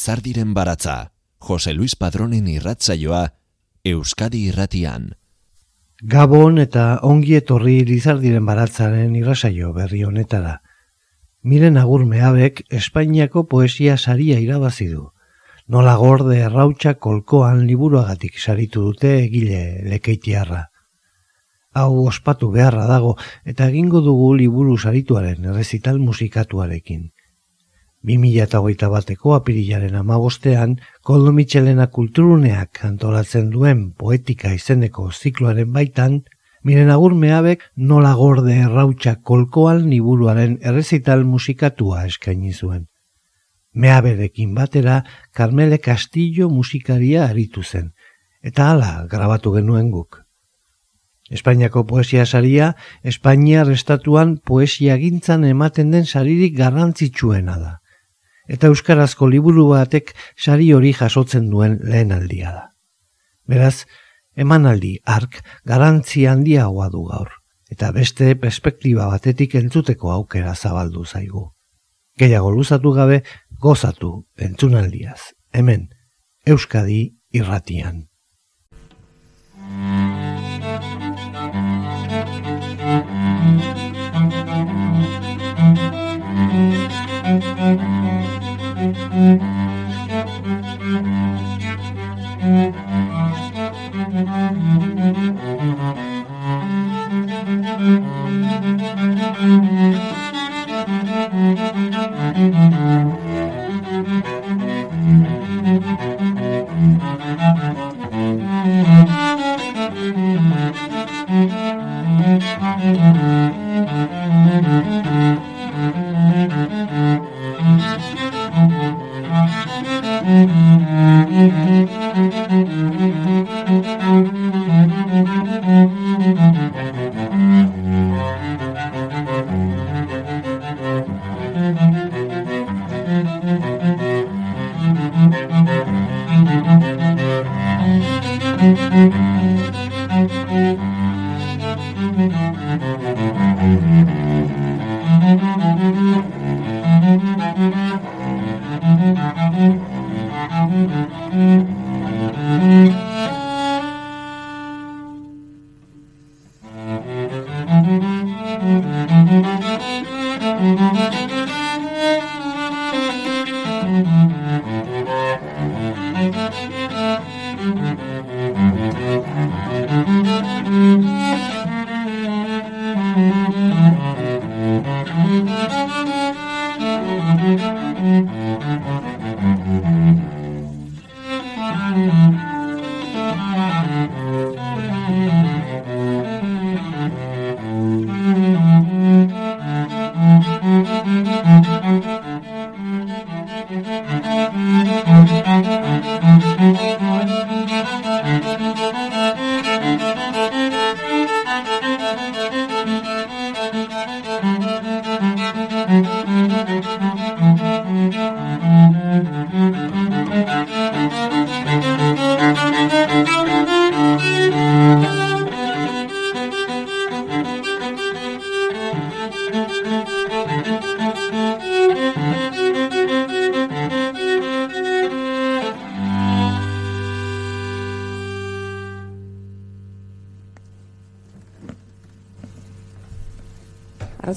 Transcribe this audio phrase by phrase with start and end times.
[0.00, 3.34] Lizardiren baratza, Jose Luis Padronen irratzaioa,
[3.84, 5.10] Euskadi irratian.
[6.00, 10.54] Gabon eta ongi etorri Lizardiren baratzaren irratzaio berri honetara.
[11.42, 15.06] Miren agur mehabek Espainiako poesia saria irabazi du.
[15.68, 20.66] Nola gorde errautxa kolkoan liburuagatik saritu dute egile lekeitiarra.
[21.72, 23.14] Hau ospatu beharra dago
[23.46, 27.08] eta egingo dugu liburu sarituaren errezital musikatuarekin.
[28.02, 36.22] 2008 bateko apirilaren amabostean, Koldo Michelena kulturuneak antolatzen duen poetika izeneko zikloaren baitan,
[36.62, 42.86] miren agur mehabek nola gorde errautxa kolkoal niburuaren errezital musikatua eskaini zuen.
[43.72, 47.92] Meaberekin batera, Carmele Castillo musikaria aritu zen,
[48.42, 50.24] eta hala grabatu genuen guk.
[51.30, 52.74] Espainiako poesia saria,
[53.04, 57.80] Espainia restatuan poesia gintzan ematen den saririk garrantzitsuena da
[58.50, 62.64] eta euskarazko liburu batek sari hori jasotzen duen lehen aldia da.
[63.50, 63.86] Beraz,
[64.36, 67.30] emanaldi ark garantzi handiagoa du gaur,
[67.70, 71.50] eta beste perspektiba batetik entzuteko aukera zabaldu zaigu.
[72.18, 73.22] Gehiago luzatu gabe,
[73.60, 75.88] gozatu entzunaldiaz, hemen,
[76.46, 78.06] Euskadi irratian.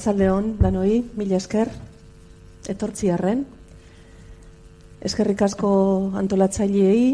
[0.04, 1.70] Arratzaldeon, danoi, mila esker,
[2.68, 3.38] etortzi arren.
[5.00, 5.70] Eskerrik asko
[6.20, 7.06] antolatzaileei,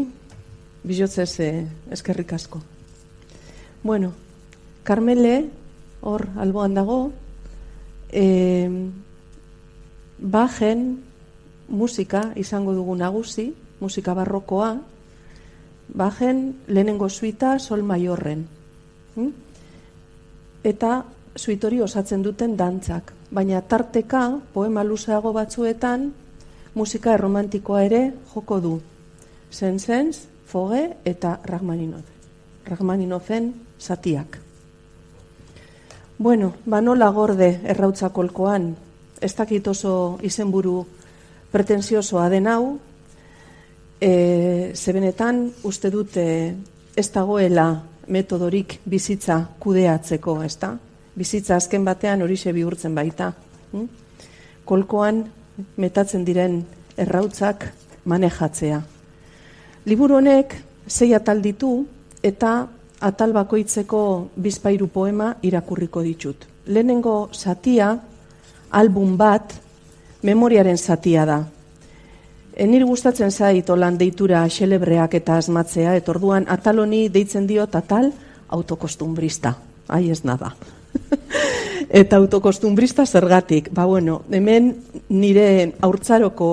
[0.83, 1.61] bizotzez eh,
[1.95, 2.59] eskerrik asko.
[3.81, 4.09] Bueno,
[4.83, 5.37] Carmele,
[6.01, 6.97] hor alboan dago,
[8.11, 8.25] e,
[10.19, 10.83] bajen
[11.69, 14.73] musika izango dugu nagusi, musika barrokoa,
[15.95, 18.43] bajen lehenengo suita sol maiorren.
[19.15, 19.31] Hm?
[20.67, 21.05] Eta
[21.35, 26.11] suitori osatzen duten dantzak, baina tarteka poema luzeago batzuetan
[26.75, 28.01] musika erromantikoa ere
[28.33, 28.79] joko du.
[29.51, 32.03] Sensens, Foge eta Rachmaninov.
[32.67, 34.37] Rachmaninoven satiak.
[36.19, 38.75] Bueno, banola gorde errautzakolkoan,
[39.21, 40.83] ez dakit oso izenburu
[41.51, 42.77] pretensiosoa den hau,
[44.01, 44.11] e,
[44.75, 46.25] zebenetan uste dute
[46.95, 47.71] ez dagoela
[48.07, 50.75] metodorik bizitza kudeatzeko, ez da?
[51.15, 53.33] Bizitza azken batean horixe bihurtzen baita.
[53.71, 53.87] Hm?
[54.65, 55.25] Kolkoan
[55.77, 56.61] metatzen diren
[56.97, 57.67] errautzak
[58.05, 58.81] manejatzea.
[59.85, 60.55] Liburu honek
[60.87, 61.85] sei atal ditu
[62.23, 62.67] eta
[63.01, 66.45] atal bakoitzeko bizpairu poema irakurriko ditut.
[66.67, 67.95] Lehenengo satia,
[68.69, 69.55] album bat,
[70.21, 71.39] memoriaren zatia da.
[72.53, 78.11] Enir gustatzen zait holan deitura xelebreak eta asmatzea, eta orduan ataloni deitzen diot atal
[78.49, 79.55] autokostumbrista.
[79.87, 80.51] Ai ez nada.
[81.91, 83.69] Eta autokostumbrista zergatik.
[83.73, 84.77] Ba bueno, hemen
[85.09, 86.51] nire aurtzaroko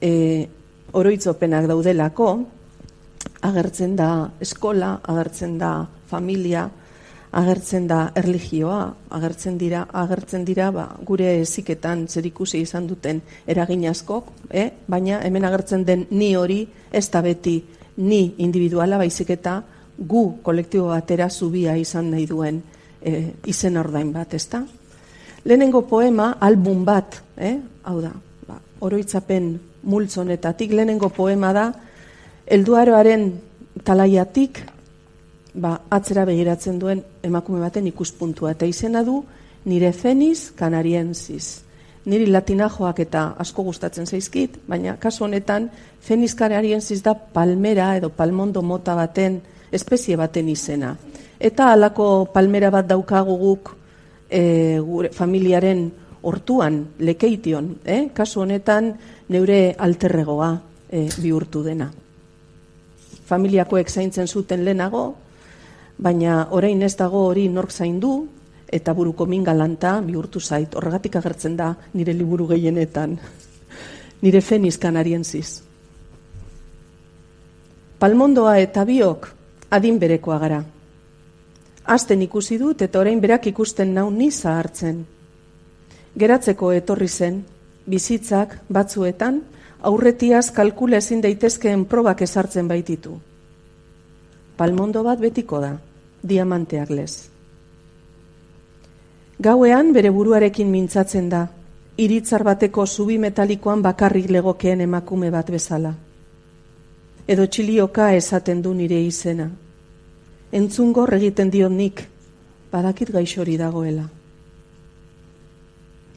[0.00, 0.48] e,
[0.96, 2.28] oroitzopenak daudelako,
[3.44, 5.72] agertzen da eskola, agertzen da
[6.08, 6.68] familia,
[7.36, 8.80] agertzen da erlijioa,
[9.12, 14.70] agertzen dira, agertzen dira ba, gure eziketan zerikusi izan duten eragin askok, eh?
[14.88, 17.60] baina hemen agertzen den ni hori ez da beti
[17.98, 19.60] ni individuala baizik eta
[19.98, 22.62] gu kolektibo batera zubia izan nahi duen
[23.02, 24.64] eh, izen ordain bat, ezta?
[25.44, 27.58] Lehenengo poema, album bat, eh?
[27.84, 28.12] hau da,
[28.46, 29.52] ba, oroitzapen
[29.82, 31.68] multzonetatik, lehenengo poema da,
[32.46, 33.30] elduaroaren
[33.84, 34.60] talaiatik
[35.54, 38.52] ba, atzera begiratzen duen emakume baten ikuspuntua.
[38.56, 39.22] Eta izena du
[39.68, 41.62] nire feniz kanarienziz.
[42.08, 45.68] Niri latina joak eta asko gustatzen zaizkit, baina kasu honetan
[46.00, 49.42] feniz kanarienziz da palmera edo palmondo mota baten
[49.72, 50.94] espezie baten izena.
[51.38, 53.74] Eta halako palmera bat daukagu guk
[54.30, 55.90] e, gure familiaren
[56.22, 58.10] hortuan, lekeition, eh?
[58.14, 58.92] kasu honetan
[59.28, 60.50] neure alterregoa
[60.90, 61.88] e, bihurtu dena.
[63.28, 65.04] Familiakoek zaintzen zuten lehenago,
[65.98, 68.12] baina orain ez dago hori nork zaindu
[68.68, 70.74] eta buruko min galanta bihurtu zait.
[70.74, 73.18] Horregatik agertzen da nire liburu gehienetan.
[74.22, 75.62] nire feniz kanarienziz.
[77.98, 79.28] Palmondoa eta biok
[79.70, 80.62] adin berekoa gara.
[81.88, 85.06] Azten ikusi dut eta orain berak ikusten nau niza hartzen.
[86.20, 87.38] Geratzeko etorri zen,
[87.88, 89.38] bizitzak batzuetan,
[89.80, 93.14] aurretiaz kalkula ezin daitezkeen probak ezartzen baititu.
[94.56, 95.78] Palmondo bat betiko da
[96.22, 97.30] diamanteak lez.
[99.38, 101.44] Gauean bere buruarekin mintzatzen da,
[101.96, 105.94] iritzar bateko zubi metalikoan bakarrik legokeen emakume bat bezala.
[107.28, 109.48] Edo txilioka esaten du nire izena.
[110.52, 112.04] Entzungo egiten dion nik,
[112.72, 114.08] badakit gaixori dagoela.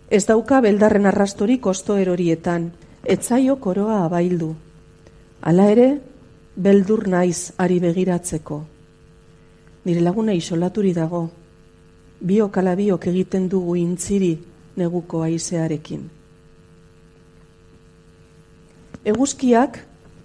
[0.09, 2.71] Ez dauka beldarren arrastorik osto erorietan,
[3.03, 4.53] etzaio koroa abaildu.
[5.41, 5.87] Hala ere,
[6.55, 8.61] beldur naiz ari begiratzeko
[9.85, 11.27] nire laguna isolaturi dago,
[12.21, 14.35] biok ala biok egiten dugu intziri
[14.77, 16.03] neguko aizearekin.
[19.11, 19.79] Eguzkiak,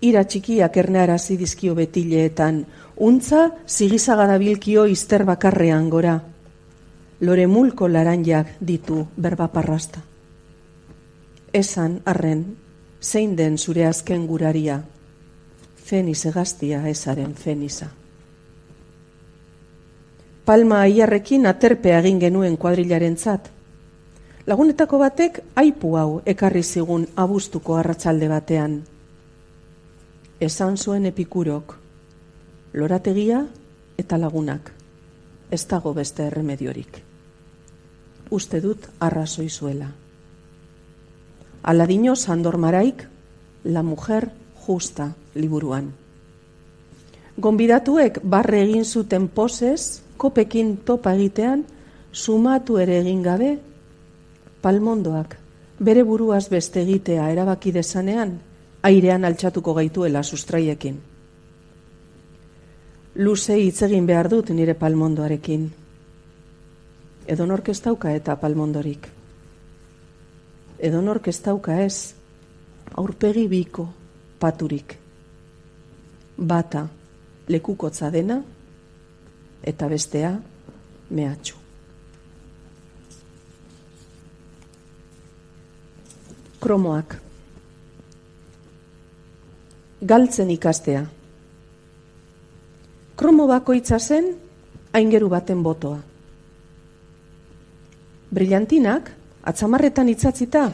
[0.04, 2.64] ira txikiak ernearazi dizkio betileetan,
[2.96, 6.20] untza zigizagara bilkio izter bakarrean gora,
[7.20, 10.00] lore mulko laranjak ditu berba parrasta.
[11.52, 12.56] Esan, arren,
[13.00, 14.82] zein den zure azken guraria,
[15.76, 17.86] feniz egaztia esaren feniza.
[20.44, 23.50] Palma aiarrekin aterpe egin genuen kuadrilaren zat.
[24.46, 28.76] Lagunetako batek aipu hau ekarri zigun abuztuko arratsalde batean.
[30.40, 31.74] Esan zuen epikurok,
[32.76, 33.40] lorategia
[33.96, 34.68] eta lagunak,
[35.50, 36.98] ez dago beste erremediorik.
[38.30, 39.88] Uste dut arrazoi zuela.
[41.62, 43.06] Aladino Sandor Maraik,
[43.64, 44.28] La Mujer
[44.66, 45.88] Justa liburuan.
[47.40, 51.64] Gonbidatuek barre egin zuten posez, kopekin topa egitean,
[52.12, 53.56] sumatu ere egin gabe,
[54.60, 55.36] palmondoak,
[55.80, 58.38] bere buruaz beste egitea erabaki desanean,
[58.82, 61.15] airean altxatuko gaituela sustraiekin.
[63.16, 65.62] Luze hitz egin behar dut nire palmondoarekin.
[67.26, 69.08] Edo nork ez dauka eta palmondorik.
[70.78, 72.12] Edo nork ez dauka ez,
[72.92, 73.88] aurpegi biko
[74.38, 74.98] paturik.
[76.36, 76.84] Bata,
[77.48, 78.42] lekukotza dena,
[79.64, 80.36] eta bestea
[81.08, 81.56] mehatxu.
[86.60, 87.16] Kromoak.
[90.04, 91.06] Galtzen ikastea.
[93.16, 94.34] Kromo bakoitza zen
[94.92, 95.98] aingeru baten botoa.
[98.30, 99.08] Brillantinak,
[99.48, 100.66] atzamarretan itzatzita,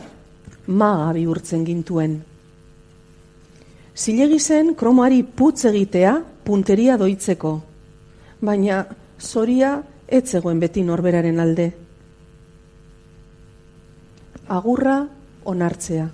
[0.66, 2.16] maga bihurtzen gintuen.
[3.94, 7.52] Zilegi zen kromoari putz egitea punteria doitzeko,
[8.40, 8.80] baina
[9.20, 9.76] zoria
[10.08, 11.68] ez zegoen beti norberaren alde.
[14.48, 14.98] Agurra
[15.44, 16.08] onartzea.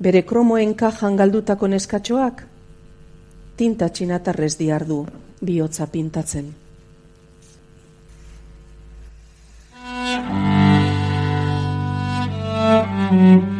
[0.00, 2.38] bere kromoen kajan galdutako neskatxoak,
[3.60, 4.98] tinta txinatarrez diardu
[5.44, 6.52] bihotza pintatzen.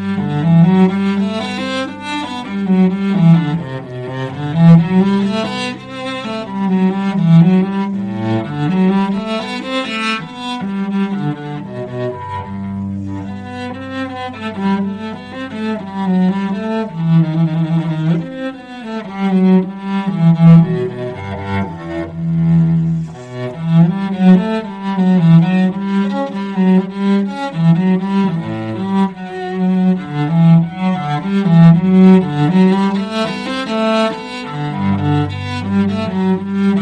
[36.51, 36.81] Thank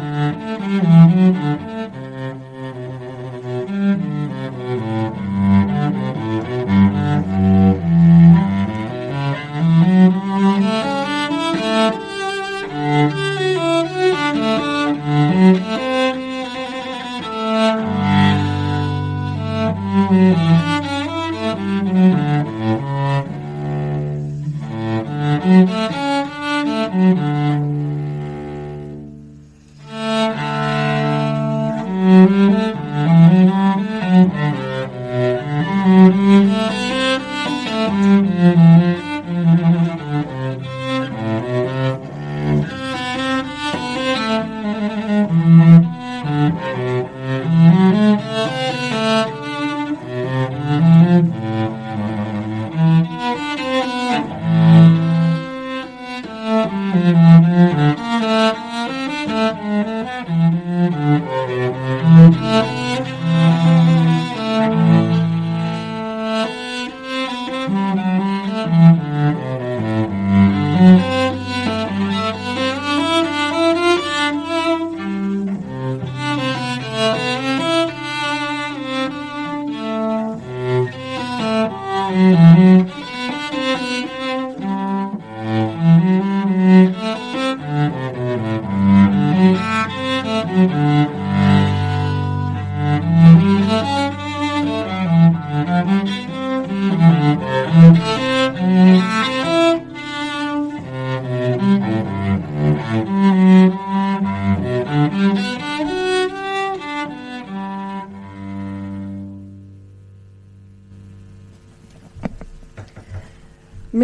[0.00, 0.09] you.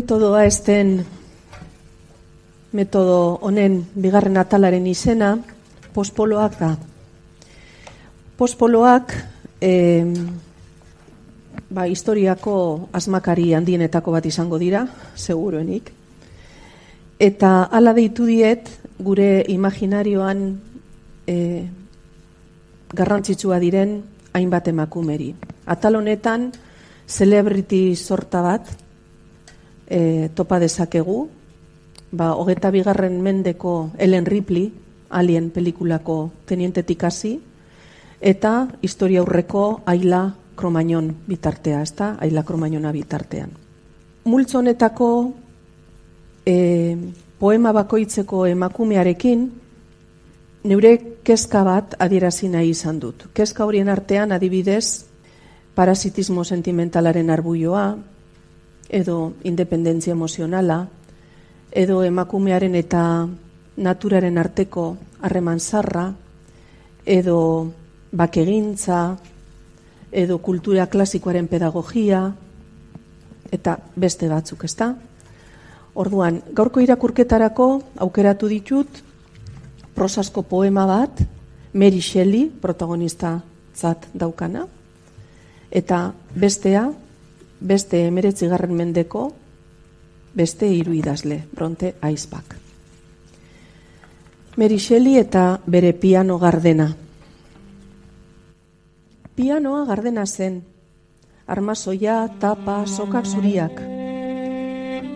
[0.07, 1.01] Metodoa esten
[2.79, 5.33] metodo honen bigarren atalaren izena
[5.97, 6.69] pospoloak da.
[8.39, 9.17] Pospoloak
[9.59, 9.73] e,
[11.75, 12.55] ba, historiako
[12.95, 14.85] asmakari handienetako bat izango dira,
[15.19, 15.91] seguruenik.
[17.19, 18.71] Eta hala deitu diet
[19.03, 20.47] gure imaginarioan
[21.27, 21.37] e,
[22.95, 23.99] garrantzitsua diren
[24.39, 25.33] hainbat emakumeri.
[25.67, 26.53] Atal honetan
[27.11, 28.86] celebrity sorta bat,
[29.89, 31.29] e, topa dezakegu,
[32.13, 34.73] ba, hogeta bigarren mendeko Ellen Ripley,
[35.11, 37.37] alien pelikulako tenientetik hasi,
[38.21, 42.17] eta historia aurreko aila kromainon bitartea, ezta?
[42.21, 43.51] Aila kromaiona bitartean.
[44.25, 45.11] Multzo honetako
[46.47, 46.97] e,
[47.39, 49.47] poema bakoitzeko emakumearekin,
[50.67, 53.29] neure kezka bat adierazi nahi izan dut.
[53.35, 55.05] Kezka horien artean adibidez,
[55.77, 57.87] parasitismo sentimentalaren arbuioa,
[58.89, 60.87] edo independentzia emozionala,
[61.73, 63.03] edo emakumearen eta
[63.77, 66.13] naturaren arteko harreman zarra,
[67.05, 67.73] edo
[68.13, 69.17] bakegintza,
[70.13, 72.23] edo kultura klasikoaren pedagogia,
[73.53, 74.95] eta beste batzuk, ezta?
[75.97, 77.69] Orduan, gaurko irakurketarako
[78.05, 79.03] aukeratu ditut
[79.97, 81.23] prosasko poema bat,
[81.73, 83.41] Mary Shelley, protagonista
[83.77, 84.67] zat daukana,
[85.71, 86.87] eta bestea,
[87.61, 89.33] beste emeretzigarren mendeko,
[90.37, 92.57] beste hiru idazle, bronte aizpak.
[94.57, 96.89] Merixeli eta bere piano gardena.
[99.37, 100.63] Pianoa gardena zen,
[101.47, 103.83] armazoia, tapa, sokak zuriak.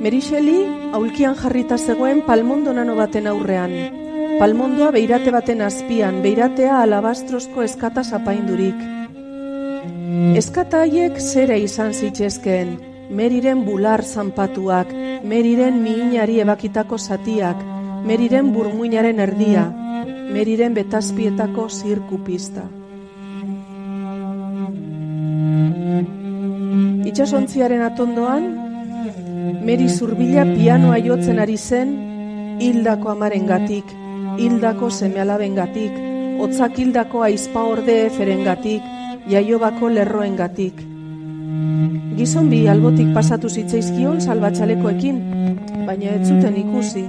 [0.00, 0.58] Merixeli
[0.96, 3.72] aulkian jarrita zegoen palmondo nano baten aurrean.
[4.38, 8.99] Palmondoa beirate baten azpian, beiratea alabastrosko eskata zapaindurik.
[10.20, 12.74] Eskata haiek zera izan zitzezkeen,
[13.16, 14.90] meriren bular zanpatuak,
[15.24, 17.62] meriren miinari ebakitako zatiak,
[18.04, 19.62] meriren burmuinaren erdia,
[20.34, 22.66] meriren betazpietako zirkupista.
[27.08, 28.46] Itxasontziaren atondoan,
[29.64, 31.96] meri zurbila pianoa jotzen ari zen,
[32.60, 33.96] hildako amaren gatik,
[34.36, 36.00] hildako semealaben gatik,
[36.44, 40.80] otzak hildako aizpa orde eferen gatik, jaiobako lerroen gatik.
[42.16, 45.18] Gizon bi albotik pasatu zitzaizkion salbatxalekoekin,
[45.86, 47.04] baina ez zuten ikusi.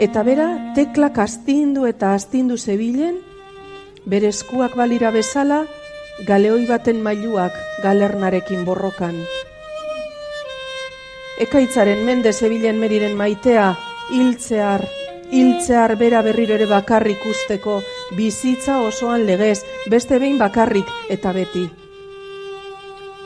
[0.00, 3.20] Eta bera, teklak astindu eta astindu zebilen,
[4.06, 5.64] bere eskuak balira bezala,
[6.26, 9.16] galeoi baten mailuak galernarekin borrokan.
[11.42, 13.72] Ekaitzaren mende zebilen meriren maitea,
[14.14, 14.84] hiltzear,
[15.30, 17.80] hiltzear bera berriro ere bakarrik usteko,
[18.12, 21.64] bizitza osoan legez, beste behin bakarrik eta beti.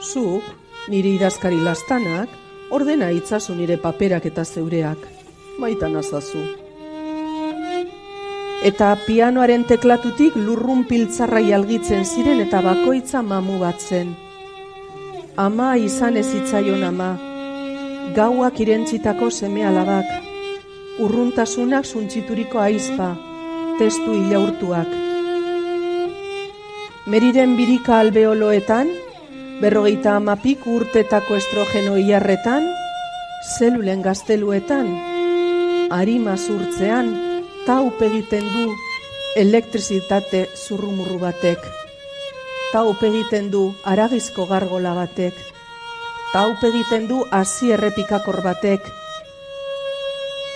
[0.03, 0.45] Zuk,
[0.89, 2.31] nire idazkari lastanak,
[2.71, 4.99] ordena itzazu nire paperak eta zeureak,
[5.59, 6.45] maitan azazu.
[8.63, 14.17] Eta pianoaren teklatutik lurrun piltzarra algitzen ziren eta bakoitza mamu bat zen.
[15.37, 17.13] Ama izan ez itzaion ama,
[18.15, 20.07] gauak irentzitako seme alabak,
[20.99, 23.15] urruntasunak suntzituriko aizpa,
[23.79, 24.91] testu ilaurtuak.
[27.07, 28.91] Meriren birika albeoloetan,
[29.63, 32.67] berrogeita amapik urtetako estrogeno iarretan,
[33.57, 34.91] zelulen gazteluetan,
[35.95, 37.15] harima zurtzean,
[37.67, 38.67] taup egiten du
[39.39, 41.63] elektrizitate zurrumurru batek,
[42.73, 45.39] taup egiten du aragizko gargola batek,
[46.33, 48.91] taup egiten du hasi errepikakor batek,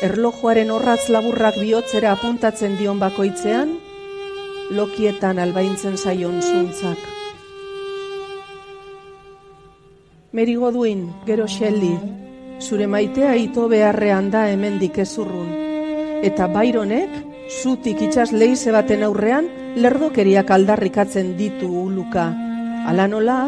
[0.03, 3.77] erlojuaren horratz laburrak bihotzera apuntatzen dion bakoitzean,
[4.75, 6.99] lokietan albaintzen zaion zuntzak.
[10.33, 11.95] Meri Goduin, gero Shelley,
[12.59, 15.51] zure maitea ito beharrean da hemendik ezurrun.
[16.27, 17.15] Eta Byronek,
[17.63, 22.31] zutik itxas leize baten aurrean, lerdokeriak aldarrikatzen ditu uluka.
[22.89, 23.41] Ala nola,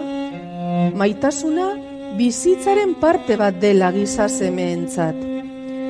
[0.95, 1.73] maitasuna
[2.19, 5.34] bizitzaren parte bat dela giza semeentzat.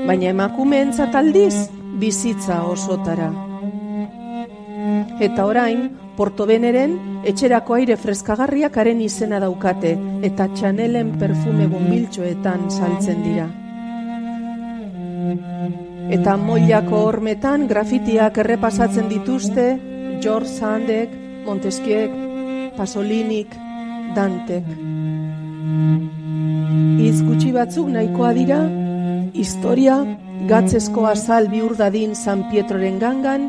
[0.05, 1.55] Baina emakumeentzat aldiz,
[2.01, 3.31] bizitza osotara.
[5.25, 6.93] Eta orain, Portobeneren
[7.27, 9.97] etxerako aire freskagarriak haren izena daukate
[10.29, 13.49] eta Chanelen perfume bombiltxoetan saltzen dira.
[16.15, 19.67] Eta mollako hormetan grafitiak errepasatzen dituzte
[20.23, 21.11] George Sandek,
[21.49, 22.15] Montesquiek,
[22.77, 23.59] Pasolinik,
[24.15, 24.71] Dantek.
[27.03, 28.61] Iz gutxi batzuk nahikoa dira,
[29.35, 29.97] historia
[30.49, 33.49] gatzezko azal biurdadin San Pietroren gangan,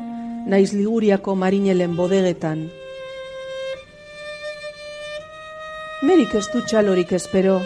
[0.50, 2.66] naiz liguriako marinelen bodegetan.
[6.06, 7.60] Merik ez du txalorik espero.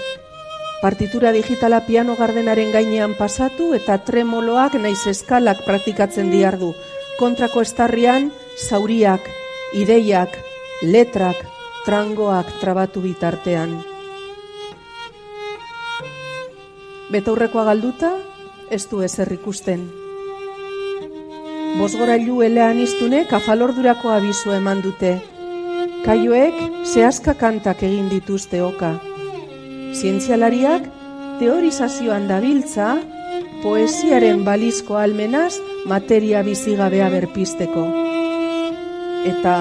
[0.84, 6.74] Partitura digitala piano gardenaren gainean pasatu eta tremoloak naiz eskalak praktikatzen diardu.
[7.20, 9.26] Kontrako estarrian, zauriak,
[9.76, 10.36] ideiak,
[10.84, 11.42] letrak,
[11.84, 13.99] trangoak trabatu bitartean.
[17.10, 18.12] Betaurrekoa galduta,
[18.70, 19.88] ez du ezer ikusten.
[21.80, 25.16] Bosgorailu elean iztune kafalordurako abizu eman dute.
[26.06, 28.92] Kaioek zehazka kantak egin dituzte oka.
[29.98, 30.86] Zientzialariak
[31.42, 32.94] teorizazioan dabiltza
[33.64, 35.56] poesiaren balizko almenaz
[35.90, 37.90] materia bizigabea berpisteko.
[39.34, 39.60] Eta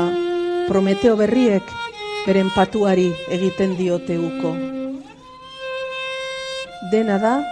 [0.69, 1.77] Prometeo berriek
[2.27, 4.68] beren patuari egiten diote uko.
[6.89, 7.45] Dena da,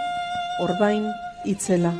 [0.65, 1.03] orbain
[1.45, 1.91] itzela.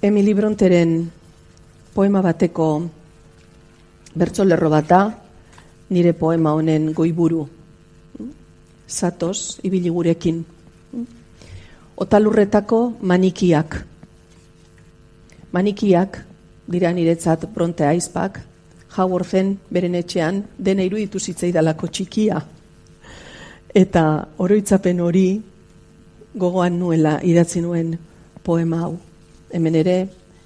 [0.00, 1.10] Emily Bronteren
[1.92, 2.70] poema bateko
[4.14, 5.02] bertsolerro bat da,
[5.90, 7.55] nire poema honen goiburu.
[8.88, 10.44] Zatoz, ibili gurekin.
[11.96, 13.76] Otalurretako manikiak.
[15.52, 16.18] Manikiak,
[16.68, 18.40] dira niretzat bronte aizpak,
[18.96, 22.38] Howarden beren etxean dena iruditu zitzaidalako txikia.
[23.76, 24.04] Eta
[24.38, 25.26] oroitzapen hori
[26.36, 27.92] gogoan nuela idatzi nuen
[28.44, 28.94] poema hau
[29.52, 29.96] hemen ere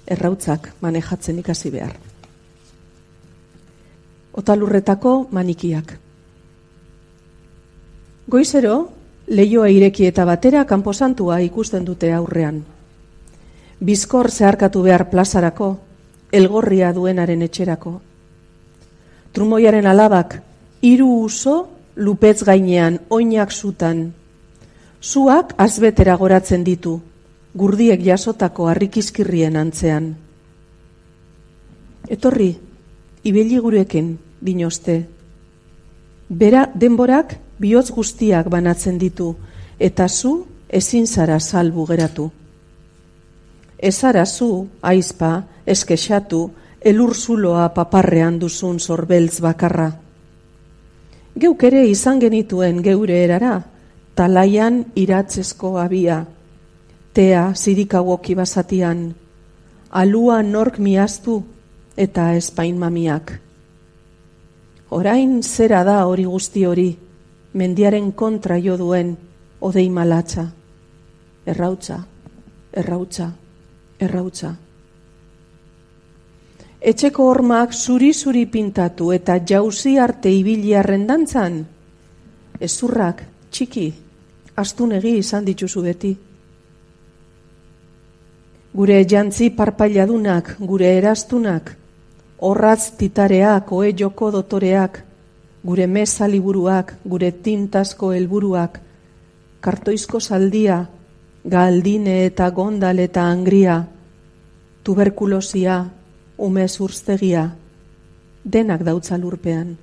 [0.07, 1.95] errautzak manejatzen ikasi behar.
[4.41, 5.97] Otalurretako manikiak.
[8.27, 8.91] Goizero,
[9.27, 12.61] leioa ireki eta batera kanposantua ikusten dute aurrean.
[13.81, 15.77] Bizkor zeharkatu behar plazarako,
[16.31, 17.99] elgorria duenaren etxerako.
[19.33, 20.41] Trumoiaren alabak,
[20.81, 24.11] hiru uso lupetz gainean, oinak zutan.
[25.01, 26.99] Zuak azbetera goratzen ditu,
[27.57, 30.13] gurdiek jasotako harrikizkirrien antzean.
[32.09, 32.51] Etorri,
[33.23, 35.20] ibili gurekin, dinozte.
[36.31, 39.33] Bera denborak bihotz guztiak banatzen ditu,
[39.79, 42.29] eta zu ezin zara salbu geratu.
[43.77, 49.89] Ezara zu, aizpa, eskexatu, elur zuloa paparrean duzun zorbeltz bakarra.
[51.35, 53.61] Geuk ere izan genituen geure erara,
[54.15, 56.23] talaian iratzezko abia,
[57.13, 59.09] tea zirikagoki basatian,
[59.91, 61.41] alua nork miaztu
[61.97, 63.39] eta espain mamiak.
[64.91, 66.89] Orain zera da hori guzti hori,
[67.55, 69.13] mendiaren kontra jo duen
[69.63, 70.43] odei malatza.
[71.47, 71.95] Errautza,
[72.75, 73.29] errautza,
[73.99, 74.51] errautza.
[76.81, 81.59] Etxeko hormak zuri-zuri pintatu eta jauzi arte ibili arrendantzan,
[82.59, 83.87] ezurrak, txiki,
[84.59, 86.15] astunegi izan dituzu beti.
[88.73, 91.77] Gure jantzi parpailadunak, gure erastunak,
[92.41, 95.03] horratz titareak, oe joko dotoreak,
[95.63, 98.79] gure mesa liburuak, gure tintazko helburuak,
[99.61, 100.87] kartoizko saldia,
[101.45, 103.75] galdine eta gondal eta angria,
[104.83, 105.83] tuberkulosia,
[106.37, 107.43] umez urztegia,
[108.43, 109.75] denak dautza lurpean,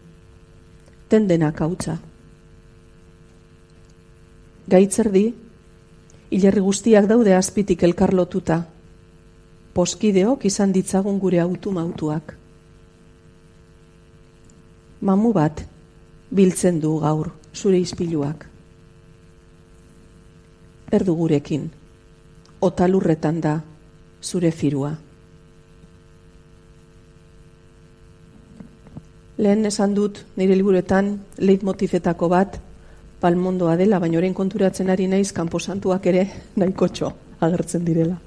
[1.10, 1.94] den denak hautza.
[4.68, 5.24] Gaitzerdi,
[6.34, 8.64] hilerri guztiak daude azpitik elkarlotuta,
[9.78, 12.34] poskideok izan ditzagun gure autu mautuak.
[15.00, 15.64] Mamu bat
[16.34, 18.46] biltzen du gaur zure izpiluak.
[20.92, 21.68] Erdu gurekin,
[22.60, 23.58] otalurretan da
[24.22, 24.94] zure firua.
[29.38, 32.58] Lehen esan dut nire liburetan leitmotifetako bat
[33.20, 36.24] palmondoa dela, baina orain konturatzen ari naiz kanposantuak ere
[36.56, 38.18] nahiko txo agertzen direla.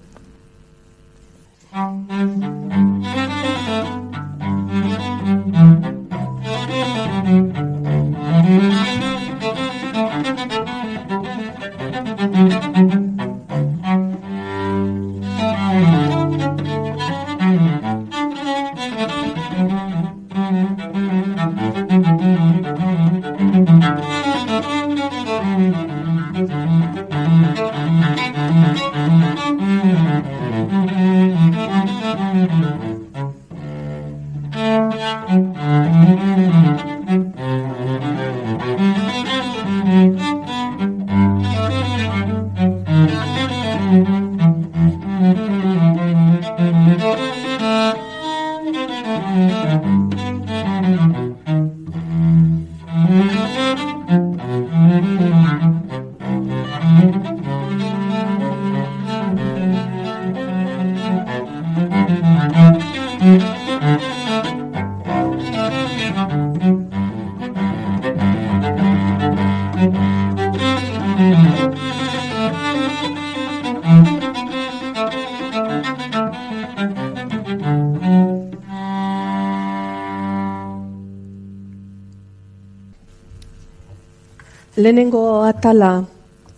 [84.91, 86.03] Lehenengo atala,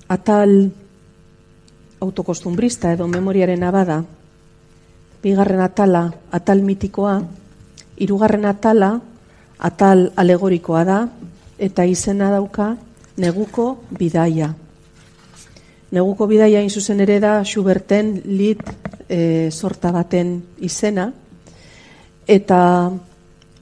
[0.09, 0.71] atal
[2.01, 3.99] autokostumbrista edo memoriaren abada,
[5.21, 7.19] bigarren atala, atal mitikoa,
[8.01, 8.95] hirugarren atala,
[9.61, 10.95] atal alegorikoa da,
[11.61, 12.71] eta izena dauka
[13.21, 14.47] neguko bidaia.
[15.93, 18.63] Neguko bidaia inzuzen ere da Schuberten lit
[19.13, 21.05] e, sorta baten izena,
[22.25, 22.63] eta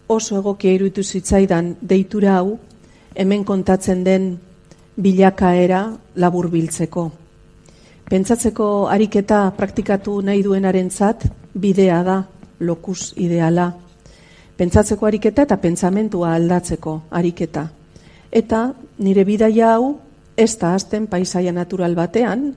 [0.08, 2.56] oso egokia iruditu zitzaidan deitura hau,
[3.20, 4.32] hemen kontatzen den
[4.98, 7.12] bilakaera labur biltzeko.
[8.10, 12.18] Pentsatzeko ariketa praktikatu nahi duenarentzat bidea da
[12.60, 13.72] lokus ideala.
[14.58, 17.68] Pentsatzeko ariketa eta pentsamentua aldatzeko ariketa.
[18.32, 20.00] Eta nire bidaia hau
[20.38, 22.52] ez da azten paisaia natural batean,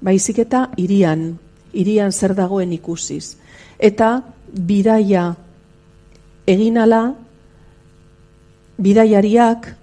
[0.00, 1.38] baizik eta irian,
[1.72, 3.36] irian zer dagoen ikusiz.
[3.78, 4.22] Eta
[4.52, 5.34] bidaia
[6.46, 7.02] eginala,
[8.78, 9.74] bidaiariak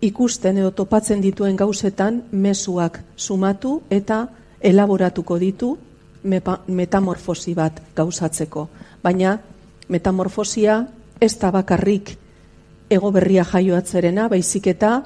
[0.00, 4.26] ikusten edo topatzen dituen gauzetan mezuak sumatu eta
[4.60, 5.76] elaboratuko ditu
[6.22, 8.68] metamorfosi bat gauzatzeko.
[9.02, 9.38] Baina
[9.88, 10.84] metamorfosia
[11.20, 12.16] ez da bakarrik
[12.90, 15.02] ego berria jaioatzerena, baizik eta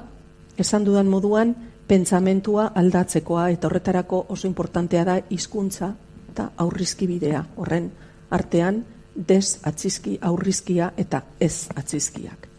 [0.57, 1.55] esan dudan moduan
[1.87, 5.93] pentsamentua aldatzekoa eta horretarako oso importantea da hizkuntza
[6.29, 7.43] eta aurrizki bidea.
[7.57, 7.91] Horren
[8.29, 8.83] artean
[9.15, 12.52] des atzizki aurrizkia eta ez atzizkiak.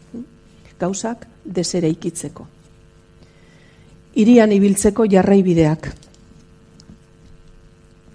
[0.79, 2.47] Gauzak desere ikitzeko.
[4.15, 6.05] Irian ibiltzeko jarraibideak.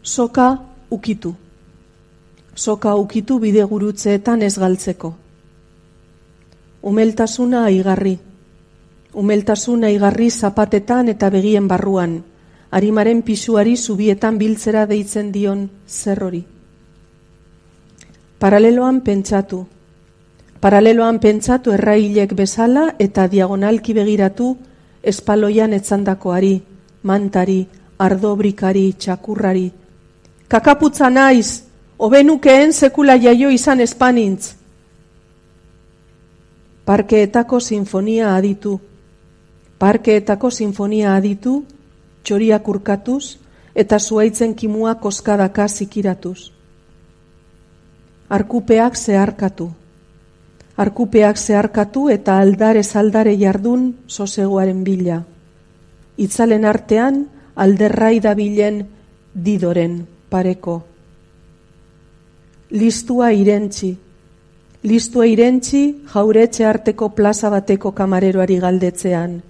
[0.03, 0.59] soka
[0.91, 1.35] ukitu.
[2.55, 5.15] Soka ukitu bide gurutzeetan ez galtzeko.
[6.83, 8.19] Umeltasuna aigarri.
[9.15, 12.23] Umeltasuna aigarri zapatetan eta begien barruan.
[12.71, 16.45] Arimaren pisuari zubietan biltzera deitzen dion zer hori.
[18.39, 19.67] Paraleloan pentsatu.
[20.61, 24.57] Paraleloan pentsatu errailek bezala eta diagonalki begiratu
[25.03, 26.61] espaloian etzandakoari,
[27.03, 27.67] mantari,
[27.99, 29.71] ardobrikari, txakurrari.
[30.49, 31.63] Kakaputza naiz,
[31.99, 34.55] obenukeen sekula jaio izan espanintz.
[36.85, 38.81] Parkeetako sinfonia aditu.
[39.79, 41.63] Parkeetako sinfonia aditu,
[42.23, 43.39] txoriak urkatuz,
[43.75, 46.51] eta zuaitzen kimua koskadaka zikiratuz.
[48.29, 49.71] Arkupeak zeharkatu.
[50.77, 55.23] Arkupeak zeharkatu eta aldare aldare jardun sosegoaren bila.
[56.17, 58.87] Itzalen artean, alderrai dabilen
[59.35, 60.83] didoren pareko.
[62.71, 63.97] Listua irentzi.
[64.83, 69.41] Listua irentzi jauretxe arteko plaza bateko kamareroari galdetzean.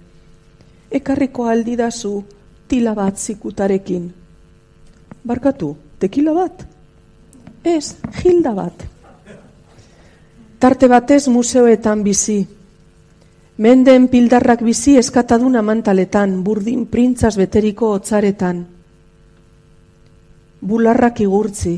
[0.91, 2.23] Ekarriko aldidazu
[2.67, 4.11] tila bat zikutarekin.
[5.23, 6.65] Barkatu, tekila bat?
[7.63, 8.83] Ez, gilda bat.
[10.61, 12.39] Tarte batez museoetan bizi,
[13.61, 18.61] Menden pildarrak bizi eskatadun amantaletan, burdin printzaz beteriko otzaretan.
[20.61, 21.73] Bularrak igurtzi.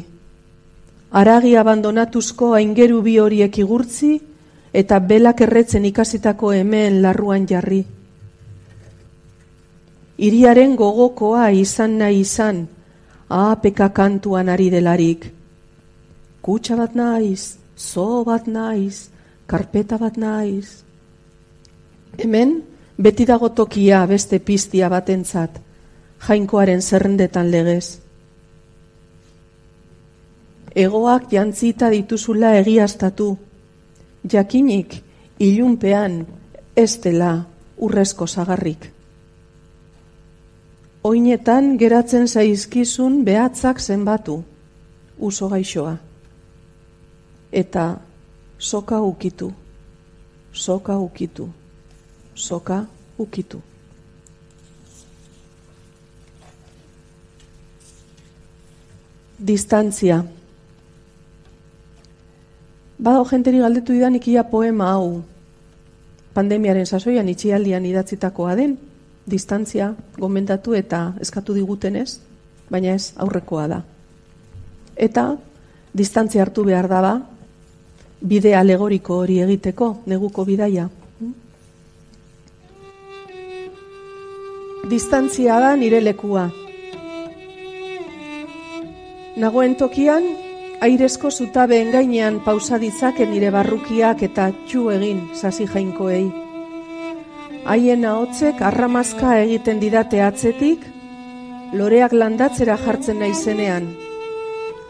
[1.12, 4.14] Aragi abandonatuzko aingeru bi horiek igurtzi
[4.74, 7.82] eta belak erretzen ikasitako hemen larruan jarri.
[10.18, 12.68] Iriaren gogokoa izan nahi izan,
[13.28, 15.28] apeka kantuan ari delarik.
[16.42, 19.10] Kutsa bat naiz, zo bat naiz,
[19.46, 20.84] karpeta bat naiz.
[22.18, 22.62] Hemen,
[22.98, 25.60] beti dago tokia beste piztia batentzat,
[26.28, 28.00] jainkoaren zerrendetan legez.
[30.74, 33.28] Egoak jantzita dituzula egiaztatu,
[34.32, 34.96] jakinik
[35.40, 36.24] ilunpean
[36.76, 37.34] ez dela
[37.78, 38.90] urrezko zagarrik.
[41.04, 44.40] Oinetan geratzen zaizkizun behatzak zenbatu,
[45.20, 45.98] uso gaixoa.
[47.54, 48.02] Eta
[48.58, 49.54] soka ukitu,
[50.52, 51.52] soka ukitu
[52.36, 52.86] soka
[53.18, 53.62] ukitu.
[59.38, 60.24] Distantzia.
[62.98, 65.24] Bado jenteri galdetu didan ikia poema hau.
[66.34, 68.78] Pandemiaren sasoian itxialdian idatzitakoa den,
[69.30, 72.20] distantzia gomendatu eta eskatu digutenez,
[72.72, 73.82] baina ez aurrekoa da.
[74.96, 75.36] Eta
[75.94, 77.20] distantzia hartu behar daba,
[78.24, 80.90] bide alegoriko hori egiteko, neguko bidaia.
[84.90, 86.50] distantzia da nire lekua.
[89.40, 90.26] Nagoen tokian,
[90.86, 96.28] airezko zutabeen gainean pausa ditzaken nire barrukiak eta txu egin sasi jainkoei.
[97.66, 100.84] Haien ahotzek arramazka egiten didate atzetik,
[101.74, 103.88] loreak landatzera jartzen naizenean,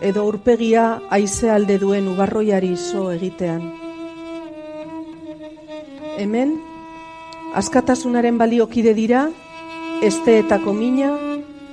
[0.04, 3.64] edo urpegia aize alde duen ubarroiari zo egitean.
[6.20, 6.58] Hemen,
[7.56, 9.30] askatasunaren baliokide dira,
[10.04, 11.14] esteetako mina,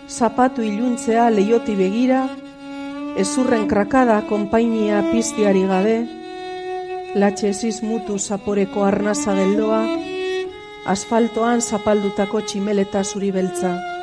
[0.09, 2.23] zapatu iluntzea leioti begira,
[3.19, 5.99] ezurren krakada konpainia piztiari gabe,
[7.19, 7.51] latxe
[7.83, 9.83] mutu zaporeko arnaza geldoa,
[10.87, 14.00] asfaltoan zapaldutako tximeleta zuri beltza.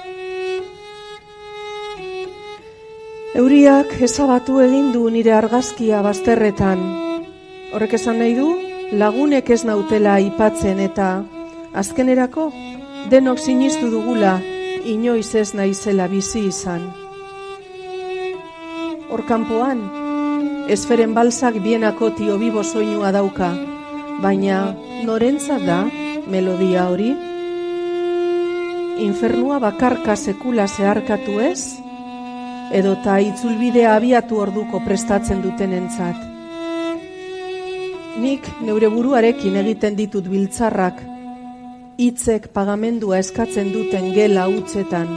[3.36, 6.80] Euriak ezabatu egin du nire argazkia bazterretan.
[7.76, 8.46] Horrek esan nahi du,
[8.96, 11.08] lagunek ez nautela aipatzen eta
[11.76, 12.46] azkenerako
[13.12, 14.38] denok sinistu dugula
[14.88, 16.86] inoiz ez naizela bizi izan.
[19.12, 19.82] Horkanpoan,
[20.72, 23.50] esferen balsak bienako tio bibo soinua dauka,
[24.24, 24.62] baina
[25.04, 25.82] norentzat da
[26.32, 27.12] melodia hori?
[29.04, 31.87] Infernua bakarka sekula zeharkatu ez?
[32.74, 36.18] Edo ta itzulbidea abiatu orduko prestatzen duten entzat.
[38.18, 41.06] Nik neure buruarekin egiten ditut biltzarrak
[41.98, 45.10] hitzek pagamendua eskatzen duten gela utzetan.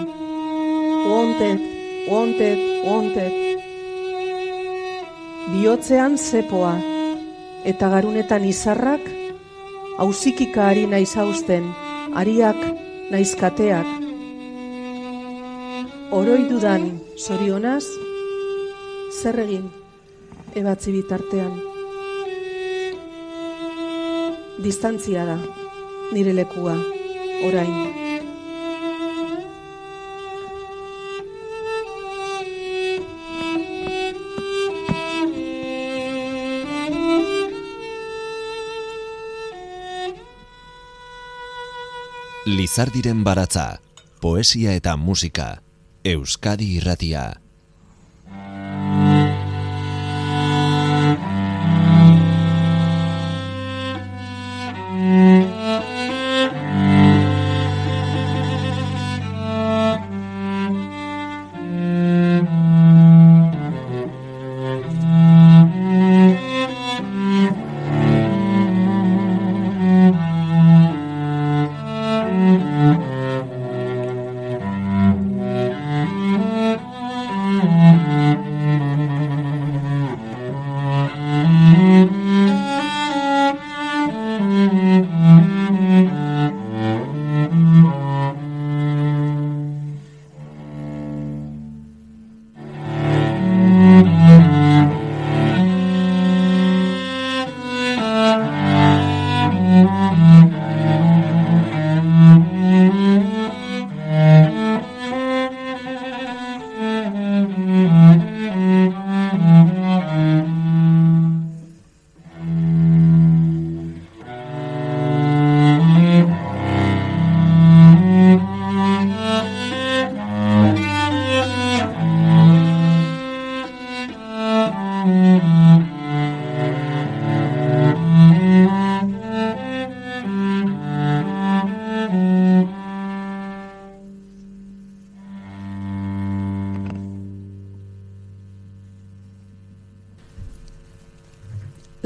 [1.10, 1.60] Wanted,
[2.08, 3.36] wanted, wanted.
[5.50, 6.74] Biotzean zepoa,
[7.68, 9.04] eta garunetan izarrak,
[10.00, 11.68] hauzikika ari naiz hausten,
[12.16, 12.60] ariak
[13.12, 13.99] naizkateak
[16.10, 17.84] oroidudan sorionaz,
[19.14, 19.68] zer egin,
[20.58, 21.54] ebatzi bitartean.
[24.60, 25.38] Distantzia da,
[26.12, 26.74] nire lekua,
[27.46, 27.78] orain.
[42.50, 43.76] Lizardiren baratza,
[44.20, 45.60] poesia eta musika.
[46.02, 47.34] Euskadi irratia.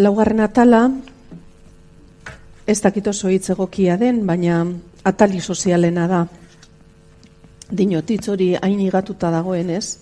[0.04, 0.90] Laugarren atala,
[2.66, 4.58] ez dakit oso hitz egokia den, baina
[5.04, 6.18] atali sozialena da.
[7.72, 9.96] Dinotitz hori hain igatuta dagoen ez.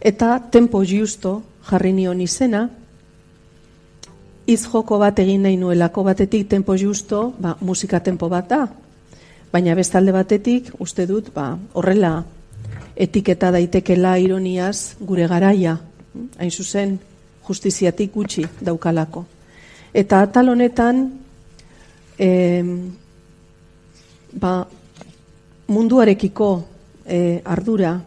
[0.00, 1.34] Eta tempo justo
[1.68, 2.62] jarri nion izena,
[4.46, 8.62] iz joko bat egin nahi nuelako batetik tempo justo, ba, musika tempo bat da.
[9.52, 12.14] Baina bestalde batetik, uste dut, ba, horrela
[12.96, 15.76] etiketa daitekela ironiaz gure garaia.
[16.38, 16.98] Hain zuzen,
[17.44, 19.26] justiziatik gutxi daukalako.
[19.92, 21.02] Eta atal honetan
[22.16, 22.28] e,
[24.32, 24.52] ba,
[25.68, 26.48] munduarekiko
[27.04, 27.98] e, ardura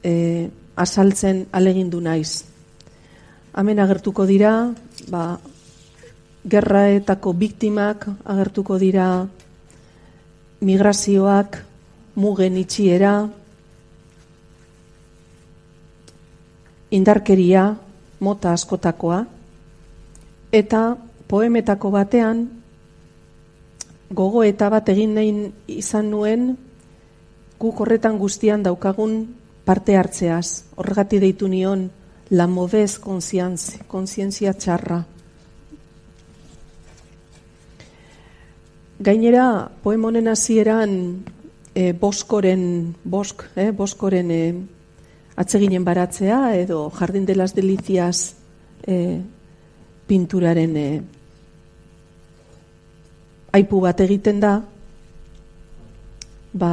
[0.00, 2.44] e, asaltzen alegindu naiz.
[3.56, 4.72] Hemen agertuko dira,
[5.12, 5.36] ba,
[6.48, 9.26] gerraetako biktimak agertuko dira,
[10.60, 11.58] migrazioak,
[12.16, 13.28] mugen itxiera,
[16.96, 17.74] indarkeria,
[18.20, 19.26] mota askotakoa,
[20.52, 20.82] eta
[21.28, 22.46] poemetako batean
[24.10, 25.32] gogo eta bat egin nahi
[25.78, 26.54] izan nuen
[27.58, 29.34] guk horretan guztian daukagun
[29.64, 30.64] parte hartzeaz.
[30.76, 31.88] Horregati deitu nion
[32.30, 35.02] la modez konsientzia txarra.
[38.98, 40.92] Gainera, poemonen hasieran
[41.74, 44.42] e, boskoren, bosk, e, boskoren e,
[45.36, 48.36] atseginen baratzea edo jardin de las delicias
[48.86, 49.20] e,
[50.06, 50.88] pinturaren e,
[53.56, 54.58] aipu bat egiten da,
[56.52, 56.72] ba,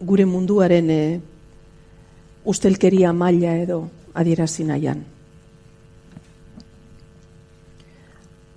[0.00, 1.02] gure munduaren e,
[2.44, 3.82] ustelkeria maila edo
[4.14, 5.02] adierazi nahian.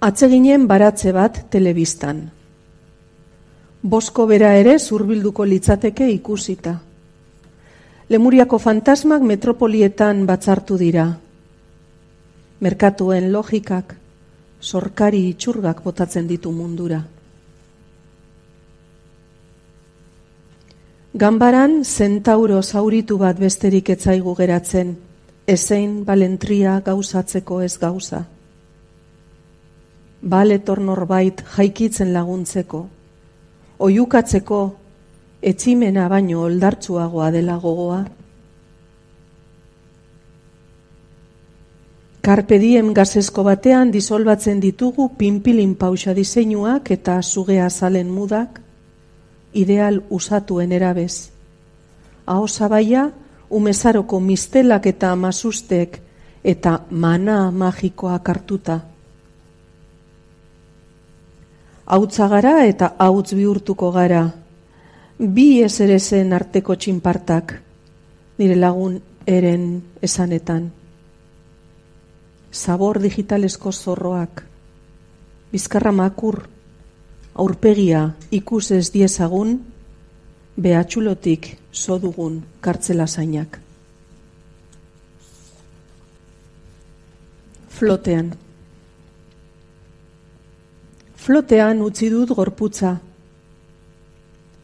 [0.06, 2.26] Atseginen baratze bat telebistan.
[3.86, 6.76] Bosko bera ere zurbilduko litzateke ikusita.
[8.10, 11.08] Lemuriako fantasmak metropolietan batzartu dira.
[12.62, 13.96] Merkatuen logikak,
[14.62, 17.02] sorkari itxurgak botatzen ditu mundura.
[21.16, 24.90] Ganbaran zentauro zauritu bat besterik etzaigu geratzen,
[25.48, 28.20] ezein balentria gauzatzeko ez gauza.
[30.34, 32.82] Baletor norbait jaikitzen laguntzeko,
[33.88, 34.60] oiukatzeko
[35.54, 38.02] etximena baino oldartsuagoa dela gogoa.
[42.28, 48.65] Karpe diem gazesko batean disolbatzen ditugu pinpilin pausa diseinuak eta sugea zalen mudak,
[49.56, 51.32] ideal usatuen erabez.
[52.26, 53.10] Aho zabaia,
[53.50, 56.00] umezaroko mistelak eta amasustek
[56.44, 58.80] eta mana magikoak hartuta.
[61.86, 64.24] Hautza gara eta hautz bihurtuko gara.
[65.18, 67.54] Bi ezerezen arteko txinpartak,
[68.38, 69.68] nire lagun eren
[70.02, 70.72] esanetan.
[72.52, 74.44] Zabor digitalesko zorroak,
[75.52, 76.42] bizkarra makur,
[77.36, 79.60] aurpegia ikus ez diezagun,
[80.56, 83.60] behatxulotik sodugun kartzela zainak.
[87.76, 88.32] Flotean.
[91.16, 92.98] Flotean utzi dut gorputza.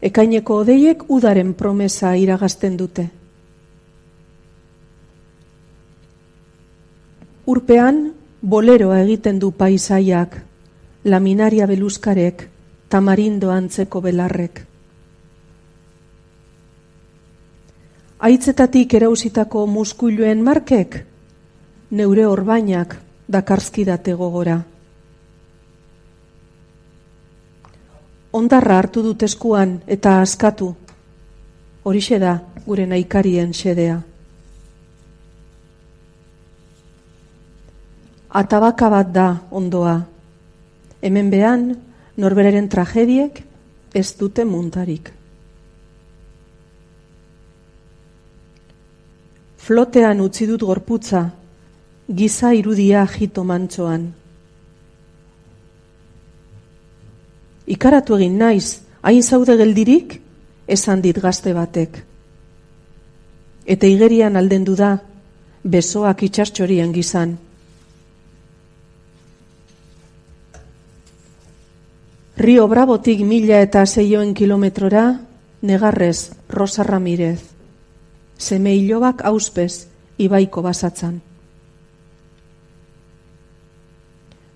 [0.02, 3.04] ekaineko odeiek udaren promesa iragazten dute.
[7.46, 8.00] Urpean,
[8.40, 10.34] boleroa egiten du paisaiak,
[11.04, 12.48] laminaria beluskarek,
[12.92, 14.60] tamarindo antzeko belarrek.
[18.22, 20.98] Aitzetatik erausitako muskuiluen markek,
[21.90, 22.98] neure orbainak
[23.32, 24.58] dakarzkidate gogora.
[28.32, 30.68] Ondarra hartu dut eskuan eta askatu,
[31.84, 32.34] horixe da
[32.66, 33.96] gure naikarien xedea.
[38.42, 39.96] Atabaka bat da ondoa,
[41.02, 41.66] hemen behan
[42.16, 43.42] norberaren tragediek
[43.94, 45.10] ez dute muntarik.
[49.62, 51.22] Flotean utzi dut gorputza,
[52.08, 54.08] giza irudia jito mantsoan.
[57.70, 60.18] Ikaratu egin naiz, hain zaude geldirik,
[60.66, 62.02] esan dit gazte batek.
[63.64, 64.96] Eta igerian aldendu da,
[65.62, 67.36] besoak itxartxorien gizan.
[72.42, 75.06] Rio Brabotik mila eta zeioen kilometrora,
[75.62, 77.52] negarrez, Rosa Ramirez
[78.42, 79.86] seme hilobak auspez
[80.18, 81.20] ibaiko basatzan.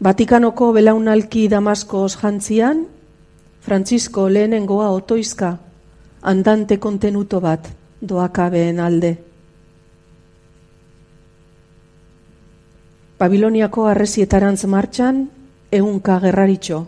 [0.02, 2.82] Vatikanoko belaunalki Damaskoz jantzian,
[3.60, 5.52] Francisco lehenengoa otoizka,
[6.22, 7.70] andante kontenuto bat
[8.00, 9.14] doakabeen alde.
[13.18, 15.24] Babiloniako arrezietarantz martxan,
[15.72, 16.82] eunka gerraritxo,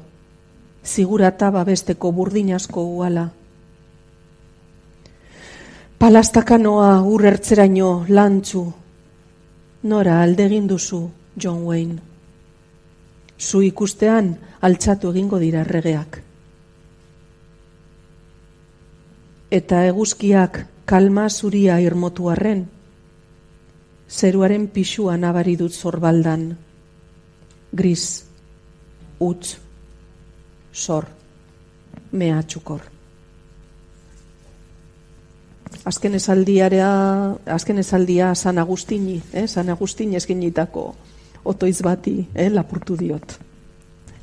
[0.88, 3.28] zigurata babesteko burdinasko uala.
[5.98, 8.62] Palastakanoa urrertzeraino lantzu,
[9.82, 11.00] nora aldegin duzu
[11.36, 11.98] John Wayne.
[13.38, 16.22] Zu ikustean altzatu egingo dira regeak.
[19.50, 22.66] Eta eguzkiak kalma zuria irmotu arren,
[24.08, 26.50] zeruaren pixua nabari dut zorbaldan,
[27.72, 28.04] gris,
[29.20, 29.58] utz,
[30.78, 31.10] sor,
[32.12, 32.86] mehatxukor
[35.88, 36.90] azken esaldiarea,
[37.46, 40.94] azken esaldia San Agustini, eh, San Agustin eskenitako
[41.44, 43.38] otoiz bati, eh, lapurtu diot.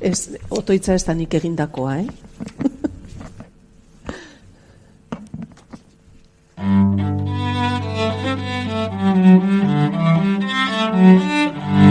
[0.00, 2.06] Ez, otoitza ez da nik egindakoa, eh?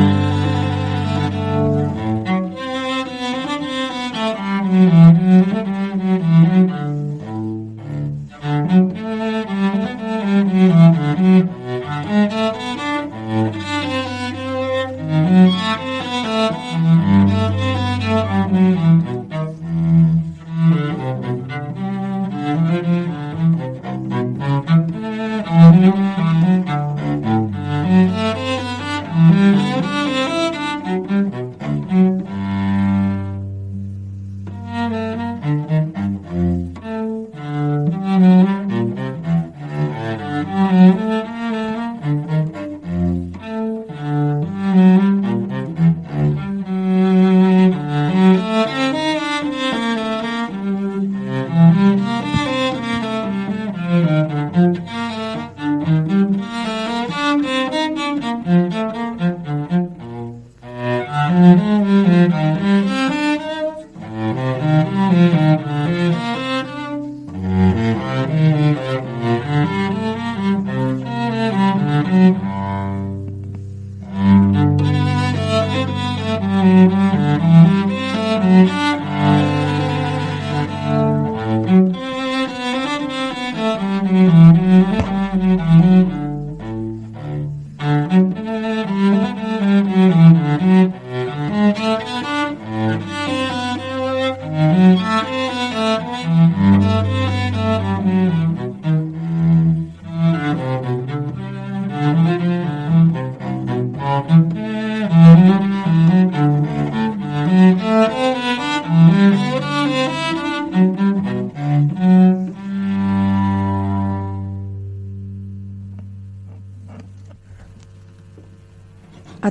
[4.86, 5.85] Mm-hmm.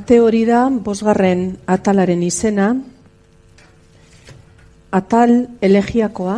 [0.05, 2.67] Ate hori da, bosgarren atalaren izena,
[4.93, 5.33] atal
[5.65, 6.35] elegiakoa,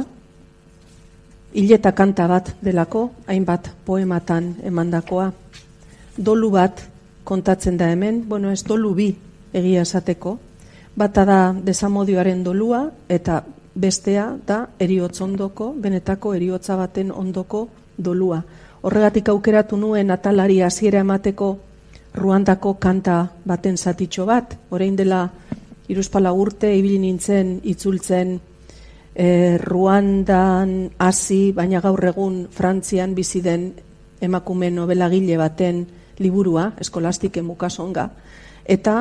[1.59, 5.33] hileta kanta bat delako, hainbat poematan emandakoa,
[6.15, 6.85] dolu bat
[7.27, 9.09] kontatzen da hemen, bueno ez dolu bi
[9.51, 10.39] egia esateko,
[10.95, 13.43] bata da desamodioaren dolua eta
[13.75, 17.67] bestea da eriotz ondoko, benetako eriotza baten ondoko
[17.99, 18.45] dolua.
[18.87, 21.57] Horregatik aukeratu nuen atalari hasiera emateko
[22.17, 25.27] Ruandako kanta baten zatitxo bat, orain dela
[25.89, 28.39] iruzpala urte, ibili nintzen, itzultzen,
[29.15, 33.71] e, Ruandan hasi, baina gaur egun Frantzian bizi den
[34.21, 35.85] emakume nobelagile baten
[36.19, 38.09] liburua, eskolastike mukasonga,
[38.65, 38.97] eta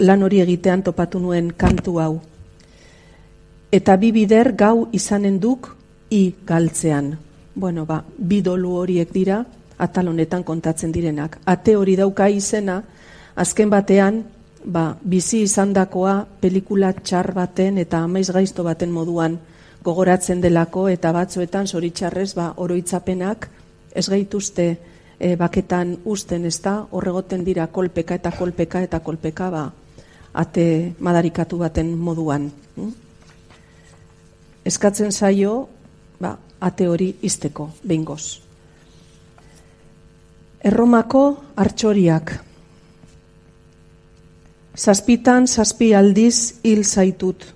[0.00, 2.20] lan hori egitean topatu nuen kantu hau.
[3.72, 5.70] Eta bi bider gau izanen duk
[6.10, 7.14] i galtzean.
[7.54, 9.44] Bueno, ba, bi dolu horiek dira,
[9.80, 11.38] atal honetan kontatzen direnak.
[11.48, 12.82] Ate hori dauka izena,
[13.36, 14.24] azken batean,
[14.64, 19.38] ba, bizi izandakoa pelikula txar baten eta amaiz gaizto baten moduan
[19.84, 23.48] gogoratzen delako eta batzuetan zoritxarrez ba, oroitzapenak
[23.96, 24.66] ez gaituzte
[25.18, 29.64] e, baketan usten ez da, horregoten dira kolpeka eta kolpeka eta kolpeka ba,
[30.32, 30.66] ate
[30.98, 32.50] madarikatu baten moduan.
[32.76, 32.92] Hm?
[34.68, 35.68] Eskatzen zaio,
[36.20, 38.49] ba, ate hori izteko, behingoz.
[40.60, 42.34] Erromako artxoriak.
[44.76, 47.46] Zazpitan zazpi aldiz hil zaitut.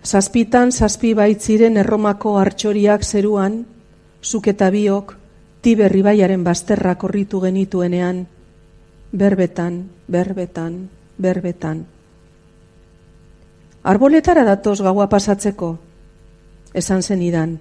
[0.00, 3.58] Zazpitan zazpi baitziren erromako artxoriak zeruan,
[4.24, 5.12] zuk eta biok,
[5.60, 8.24] tiberri baiaren bazterra korritu genituenean,
[9.12, 10.80] berbetan, berbetan,
[11.18, 11.84] berbetan.
[13.84, 15.74] Arboletara datoz gaua pasatzeko,
[16.72, 17.58] esan zen idan.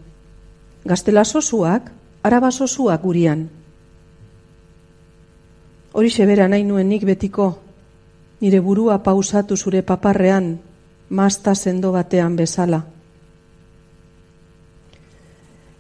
[0.87, 1.91] Gaztela sosuak,
[2.23, 3.56] araba sosuak gurian.
[5.97, 7.47] Hori sebera nahi nuen nik betiko,
[8.41, 10.51] nire burua pausatu zure paparrean,
[11.09, 12.83] mazta sendo batean bezala.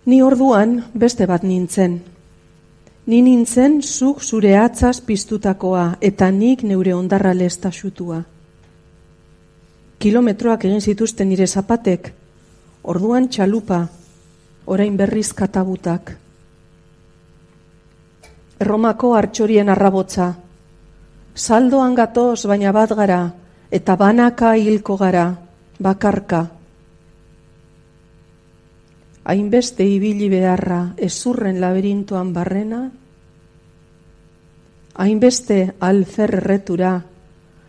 [0.09, 1.99] Ni orduan beste bat nintzen.
[3.05, 8.23] Ni nintzen zuk zure atzaz piztutakoa eta nik neure ondarra lesta xutua.
[10.01, 12.13] Kilometroak egin zituzten nire zapatek,
[12.81, 13.85] orduan txalupa,
[14.65, 16.17] orain berriz katabutak.
[18.59, 20.31] Erromako hartxorien arrabotza,
[21.35, 23.19] saldoan gatoz baina bat gara,
[23.69, 25.27] eta banaka hilko gara,
[25.79, 26.47] bakarka.
[29.27, 32.81] Hainbeste ibili beharra ezurren laberintuan barrena,
[34.97, 36.95] hainbeste alferretura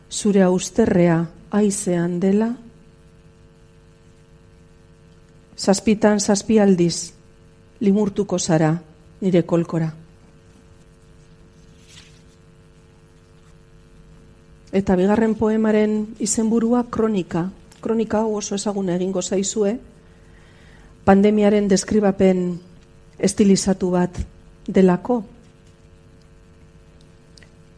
[0.08, 1.18] zure austerrea
[1.50, 2.48] aizean dela,
[5.58, 7.12] zazpitan zazpialdiz
[7.80, 8.76] limurtuko zara
[9.20, 10.07] nire kolkora.
[14.72, 17.48] Eta bigarren poemaren izenburua kronika.
[17.80, 19.78] Kronika oso ezaguna egingo zaizue,
[21.04, 22.58] pandemiaren deskribapen
[23.18, 24.18] estilizatu bat
[24.68, 25.22] delako.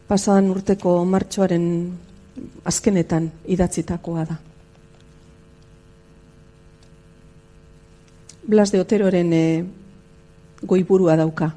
[0.07, 1.67] Pasadan urteko martxoaren
[2.65, 4.35] azkenetan idatzitakoa da.
[8.51, 9.45] Blas de Oteroren e,
[10.67, 11.53] goiburua dauka.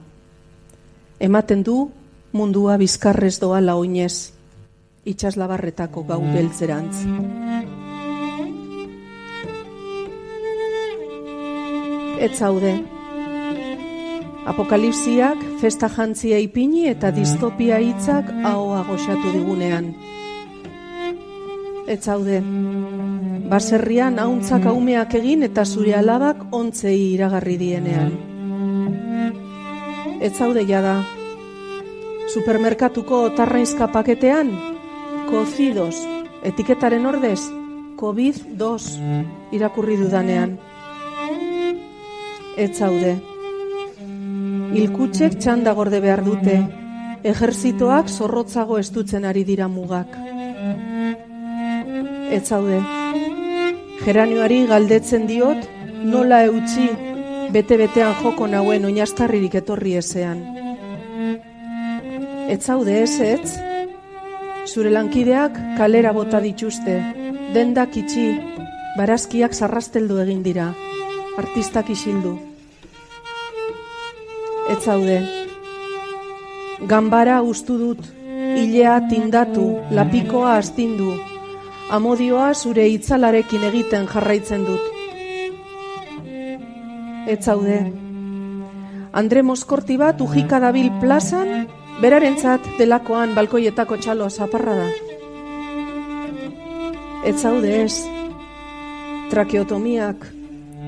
[1.18, 1.89] Ematen du
[2.32, 4.35] mundua bizkarrez doa laoinez
[5.05, 7.05] itxaslabarretako gau beltzerantz.
[12.24, 12.74] Ez zaude.
[14.48, 19.94] Apokalipsiak festa jantzia ipini eta distopia hitzak ahoa goxatu digunean.
[21.88, 22.40] Ez zaude.
[23.48, 28.14] Baserrian hauntzak aumeak egin eta zure alabak ontzei iragarri dienean.
[30.20, 31.02] Ez zaude jada.
[32.32, 34.73] Supermerkatuko tarraizka paketean
[35.30, 35.96] Kozidos,
[36.44, 37.40] etiketaren ordez,
[37.96, 38.68] COVID-2
[39.56, 40.56] irakurri dudanean.
[42.56, 43.14] Ez zaude.
[44.74, 46.58] Ilkutsek txanda gorde behar dute,
[47.24, 50.16] ejerzitoak zorrotzago estutzen ari dira mugak.
[52.34, 52.80] Ez zaude.
[54.04, 55.68] Geranioari galdetzen diot,
[56.04, 56.88] nola eutxi,
[57.54, 60.42] bete-betean joko nauen oinastarririk etorri ezean.
[62.50, 63.54] Ez zaude ez ez,
[64.74, 66.96] Zure lankideak kalera bota dituzte,
[67.54, 68.24] dendak itxi,
[68.98, 70.64] barazkiak zarrasteldu egin dira,
[71.38, 72.32] artistak isildu.
[74.74, 75.20] Ez zaude,
[76.90, 78.02] gambara ustu dut,
[78.64, 81.12] ilea tindatu, lapikoa astindu,
[81.94, 84.90] amodioa zure itzalarekin egiten jarraitzen dut.
[87.30, 87.78] Ez zaude,
[89.14, 91.68] Andre Moskorti bat ujika dabil plazan,
[92.03, 94.88] Berarentzat delakoan balkoietako txaloa zaparra da.
[97.24, 97.95] Ez zaude ez,
[99.30, 100.26] trakeotomiak,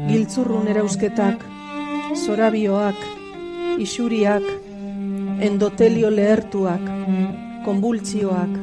[0.09, 1.47] giltzurrun erauzketak,
[2.17, 2.99] zorabioak,
[3.83, 4.45] isuriak,
[5.47, 6.85] endotelio lehertuak,
[7.65, 8.61] konbultzioak.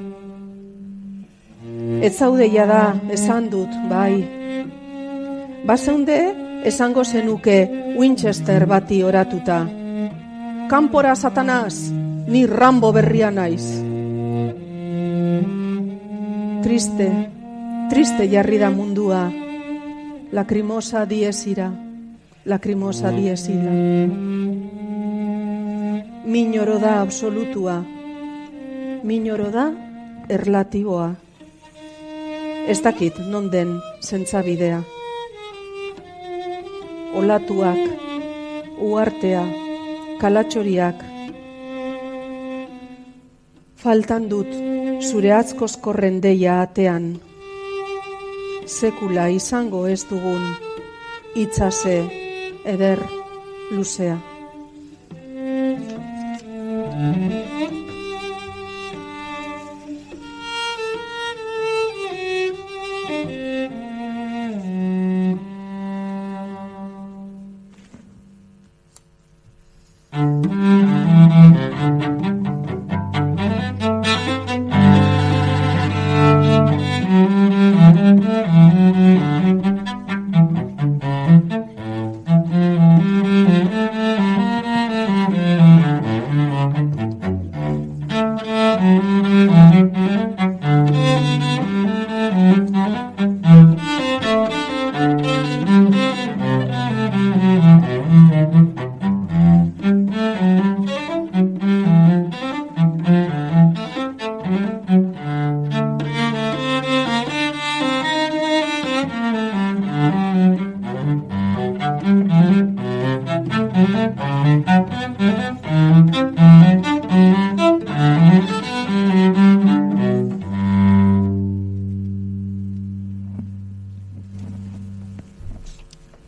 [2.03, 2.85] Ez zaude da,
[3.15, 4.41] esan dut, bai,
[5.63, 6.35] Bazeunde,
[6.67, 9.61] esango zenuke Winchester bati oratuta.
[10.67, 13.65] Kanpora satanaz, ni rambo berria naiz.
[16.63, 17.07] Triste,
[17.89, 19.27] triste jarri da mundua,
[20.31, 21.71] lakrimosa diesira,
[22.45, 23.73] lakrimosa diesira.
[26.25, 27.83] Minoro da absolutua,
[29.03, 29.67] minoro da
[30.29, 31.13] erlatiboa.
[32.63, 34.79] Ez dakit non den zentzabidea.
[37.19, 37.81] Olatuak,
[38.79, 39.43] uartea,
[40.21, 41.12] kalatxoriak.
[43.83, 44.51] Faltan dut
[45.03, 47.09] zure atzkozkorren deia atean.
[48.75, 50.45] Sekula izango ez dugun
[51.43, 51.97] itzase
[52.75, 53.03] eder
[53.75, 54.21] luzea.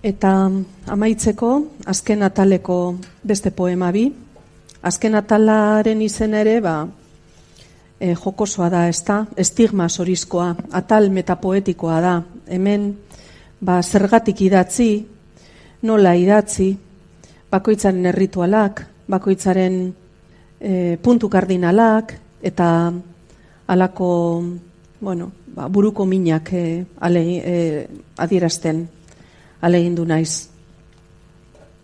[0.06, 0.32] Eta
[0.94, 1.48] amaitzeko,
[1.90, 2.76] azken ataleko
[3.26, 4.04] beste poema bi.
[4.86, 6.76] Azken atalaren izen ere, ba,
[7.98, 12.14] e, jokosoa da, ez da, estigma sorizkoa, atal metapoetikoa da.
[12.54, 12.86] Hemen,
[13.66, 14.92] ba, zergatik idatzi,
[15.90, 16.70] nola idatzi,
[17.50, 19.80] bakoitzaren erritualak, bakoitzaren
[20.60, 22.14] e, puntu kardinalak,
[22.46, 22.68] eta
[23.74, 24.12] alako,
[25.02, 26.68] bueno, ba, buruko minak e,
[27.02, 27.88] ale, e,
[28.22, 28.86] adierazten
[29.66, 30.48] alegindu naiz.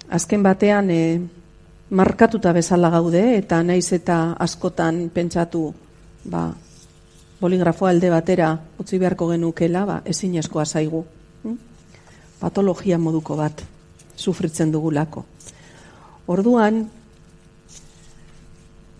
[0.10, 1.02] Azken batean e,
[1.90, 5.64] markatuta bezala gaude eta naiz eta askotan pentsatu
[6.30, 6.52] ba,
[7.42, 11.04] boligrafo alde batera utzi beharko genukela ba, ezin eskoa zaigu.
[11.44, 11.58] Hm?
[12.40, 13.66] Patologia moduko bat
[14.16, 15.26] sufritzen dugulako.
[16.32, 16.84] Orduan,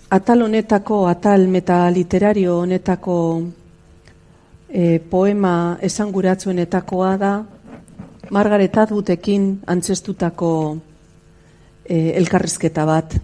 [0.10, 3.18] atal honetako, atal meta literario honetako
[4.68, 7.34] e, poema esanguratzuenetakoa da
[8.32, 10.52] Margaret Atwoodekin antzestutako
[11.84, 13.18] e, elkarrizketa bat,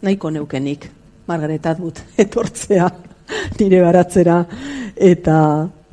[0.00, 0.86] nahiko neukenik,
[1.28, 2.88] Margaret Atwood etortzea
[3.58, 4.38] nire baratzera,
[4.96, 5.36] eta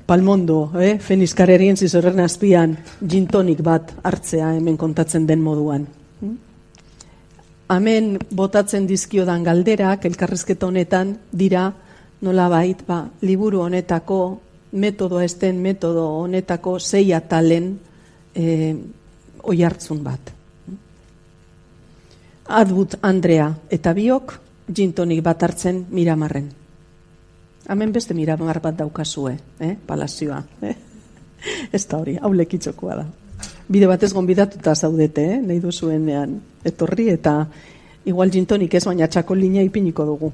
[0.07, 0.93] palmondo, eh?
[1.03, 5.85] fenizkarerien zizorren azpian, gintonik bat hartzea hemen kontatzen den moduan.
[7.71, 11.69] Hemen botatzen dizkiodan galderak, elkarrizketa honetan, dira,
[12.23, 14.23] nola bait, ba, liburu honetako,
[14.79, 17.73] metodo esten metodo honetako zei atalen,
[18.35, 18.75] e,
[19.43, 20.31] oi hartzun bat.
[22.51, 24.33] Adbut Andrea eta biok
[24.75, 26.49] jintonik bat hartzen miramarren.
[27.69, 29.75] Hemen beste miramar bat daukazue, eh?
[29.87, 30.41] palazioa.
[30.61, 30.75] Eh?
[31.75, 33.05] Ez da hori, hau lekitzokoa da.
[33.71, 35.41] Bide batez gonbidatuta zaudete, eh?
[35.41, 37.35] nahi duzuenean etorri eta
[38.05, 40.31] igual jintonik ez baina txako linea ipiniko dugu.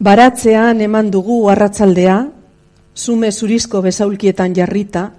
[0.00, 2.16] Baratzean eman dugu arratzaldea,
[2.96, 5.10] zume zurizko bezaulkietan jarrita,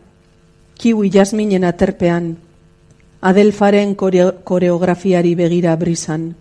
[0.78, 2.38] kiwi jasminen aterpean,
[3.22, 6.36] adelfaren koreografiari begira brisan.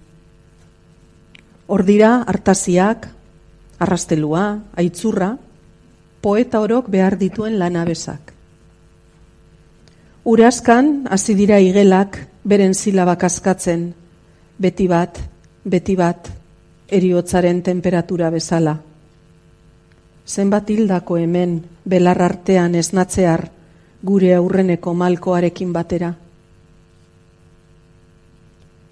[1.67, 3.09] Ordira hartaziak,
[3.79, 4.45] arrastelua,
[4.77, 5.37] aitzurra,
[6.21, 8.33] poeta orok behar dituen lanabesak.
[10.27, 13.93] Uraskan, hasi dira igelak, beren zilabak askatzen,
[14.59, 15.21] beti bat,
[15.65, 16.31] beti bat,
[16.91, 18.77] eriotzaren temperatura bezala.
[20.27, 23.47] Zenbat hildako hemen, belar artean esnatzear,
[24.07, 26.13] gure aurreneko malkoarekin batera.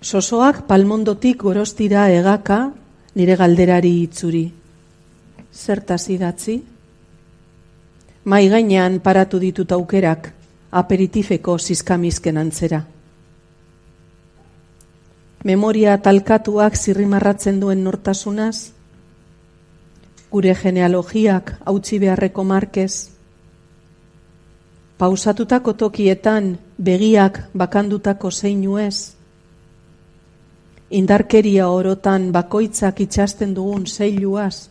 [0.05, 2.59] Sosoak palmondotik gorostira egaka
[3.15, 4.45] nire galderari itzuri.
[5.55, 6.59] Zertaz idatzi?
[8.25, 10.29] Mai gainean paratu ditut aukerak
[10.75, 12.83] aperitifeko zizkamizken antzera.
[15.45, 18.73] Memoria talkatuak zirrimarratzen duen nortasunaz?
[20.33, 23.14] Gure genealogiak hautsi beharreko markez?
[24.99, 29.15] Pausatutako tokietan begiak bakandutako zeinu ez,
[30.91, 34.69] indarkeria orotan bakoitzak itxasten dugun zeiluaz,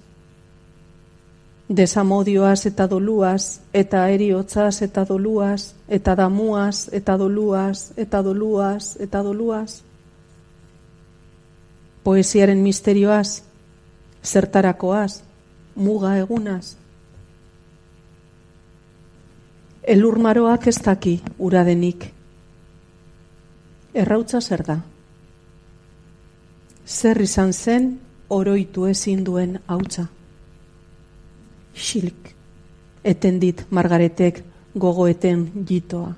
[1.69, 9.81] desamodioaz eta doluaz, eta eriotzaz eta doluaz, eta damuaz eta doluaz, eta doluaz eta doluaz,
[12.03, 13.41] poesiaren misterioaz,
[14.23, 15.21] zertarakoaz,
[15.75, 16.82] muga egunaz.
[19.83, 22.05] Elur maroak ez daki uradenik.
[23.93, 24.77] Errautza zer da?
[26.87, 27.89] Zer izan zen
[28.31, 30.05] oroitu ezin duen hautza.
[31.75, 32.31] Xilik,
[33.03, 34.39] eten dit margaretek
[34.79, 36.13] gogoeten jitoa,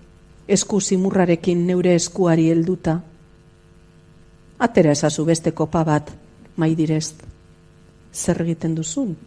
[0.47, 2.99] esku zimurrarekin neure eskuari helduta.
[4.59, 6.13] Atera ezazu beste kopa bat,
[6.55, 7.15] maidirez,
[8.13, 9.17] zer egiten duzun,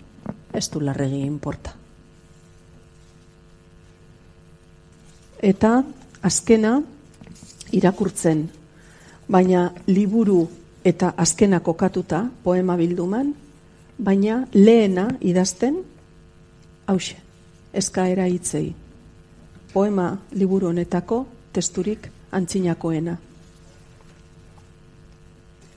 [0.55, 1.88] ez du larregi inporta.
[5.39, 5.85] Eta
[6.23, 6.81] azkena
[7.73, 8.49] irakurtzen,
[9.31, 10.49] baina liburu
[10.85, 13.35] eta azkena kokatuta poema bilduman,
[13.99, 15.79] baina lehena idazten,
[16.87, 17.17] hause,
[17.73, 18.75] eskaera hitzei.
[19.73, 23.17] Poema liburu honetako testurik antzinakoena.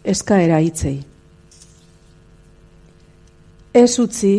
[0.04, 0.98] Eskaera hitzei.
[3.74, 4.34] Ez utzi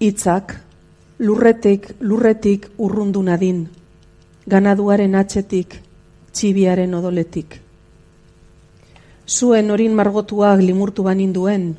[0.00, 0.56] hitzak
[1.18, 3.66] lurretik lurretik urrundu nadin
[4.46, 5.80] ganaduaren atxetik,
[6.32, 7.58] txibiaren odoletik.
[9.26, 11.72] Zuen orin margotuak limurtu baninduen,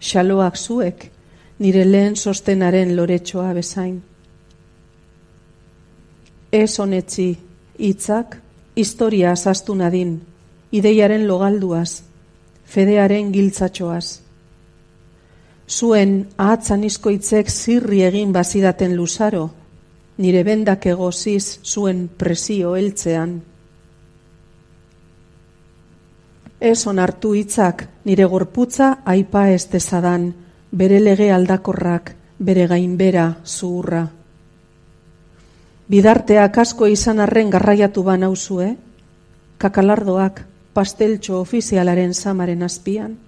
[0.00, 1.10] xaloak zuek,
[1.58, 3.98] nire lehen sostenaren loretsoa bezain.
[6.52, 7.34] Ez honetzi,
[7.78, 8.38] hitzak,
[8.74, 10.16] historia azaztu nadin,
[10.72, 12.02] ideiaren logalduaz,
[12.64, 14.20] fedearen giltzatxoaz.
[15.68, 19.50] Zuen ahatzan izkoitzek zirri egin bazidaten luzaro,
[20.16, 23.40] nire bendak egoziz zuen presio heltzean.
[26.60, 30.30] Ez onartu hitzak nire gorputza aipa ez dezadan,
[30.70, 34.06] bere lege aldakorrak, bere gainbera zuhurra.
[35.88, 38.70] Bidarteak asko izan arren garraiatu ba nauzue,
[39.58, 40.40] kakalardoak
[40.74, 43.18] pasteltxo ofizialaren samaren azpian.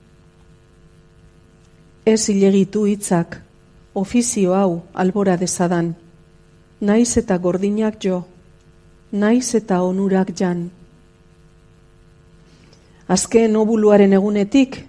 [2.06, 3.42] Ez hilegitu hitzak,
[3.94, 5.94] ofizio hau albora dezadan,
[6.80, 8.24] naiz eta gordinak jo,
[9.12, 10.70] naiz eta onurak jan.
[13.08, 14.80] Azken obuluaren egunetik,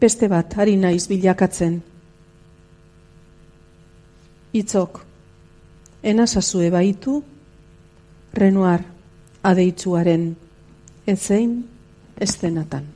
[0.00, 1.78] beste bat, ari naiz bilakatzen.
[4.56, 5.00] Itzok,
[6.02, 7.22] enazazue baitu,
[8.36, 8.84] renuar
[9.42, 10.28] adeitzuaren
[11.06, 11.56] ezein
[12.20, 12.92] estenatan.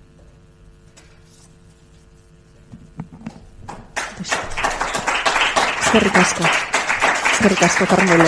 [5.91, 6.70] Zerrik asko.
[7.41, 8.25] Eskerrik asko, Carmelo.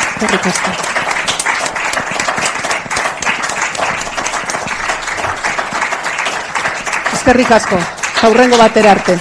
[0.00, 0.70] Eskerrik asko.
[7.12, 7.80] Eskerrik asko.
[8.22, 9.18] Aurrengo batera arte.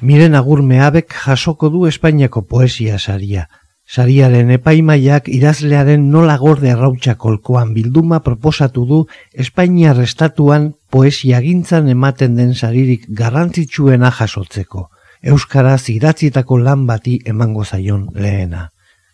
[0.00, 3.50] Miren agur mehabek jasoko du Espainiako poesia saria.
[3.84, 9.02] Sariaren epaimaiak idazlearen nola gorde arrautxa kolkoan bilduma proposatu du
[9.44, 14.84] Espainiar estatuan poesia gintzan ematen den saririk garrantzitsuena jasotzeko.
[15.32, 18.68] Euskaraz idatzitako lan bati emango zaion lehena.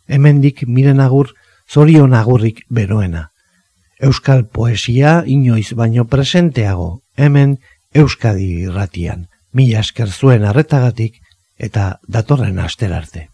[0.07, 1.33] Hemendik miren agur,
[1.65, 3.31] zorion agurrik beroena.
[3.97, 7.57] Euskal poesia inoiz baino presenteago, hemen
[7.95, 9.29] Euskadi irratian.
[9.57, 11.17] Mila esker zuen arretagatik
[11.57, 13.31] eta datorren asterarte.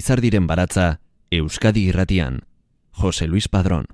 [0.00, 2.38] Lizardiren baratza Euskadi Irratian
[2.90, 3.84] Jose Luis Padrón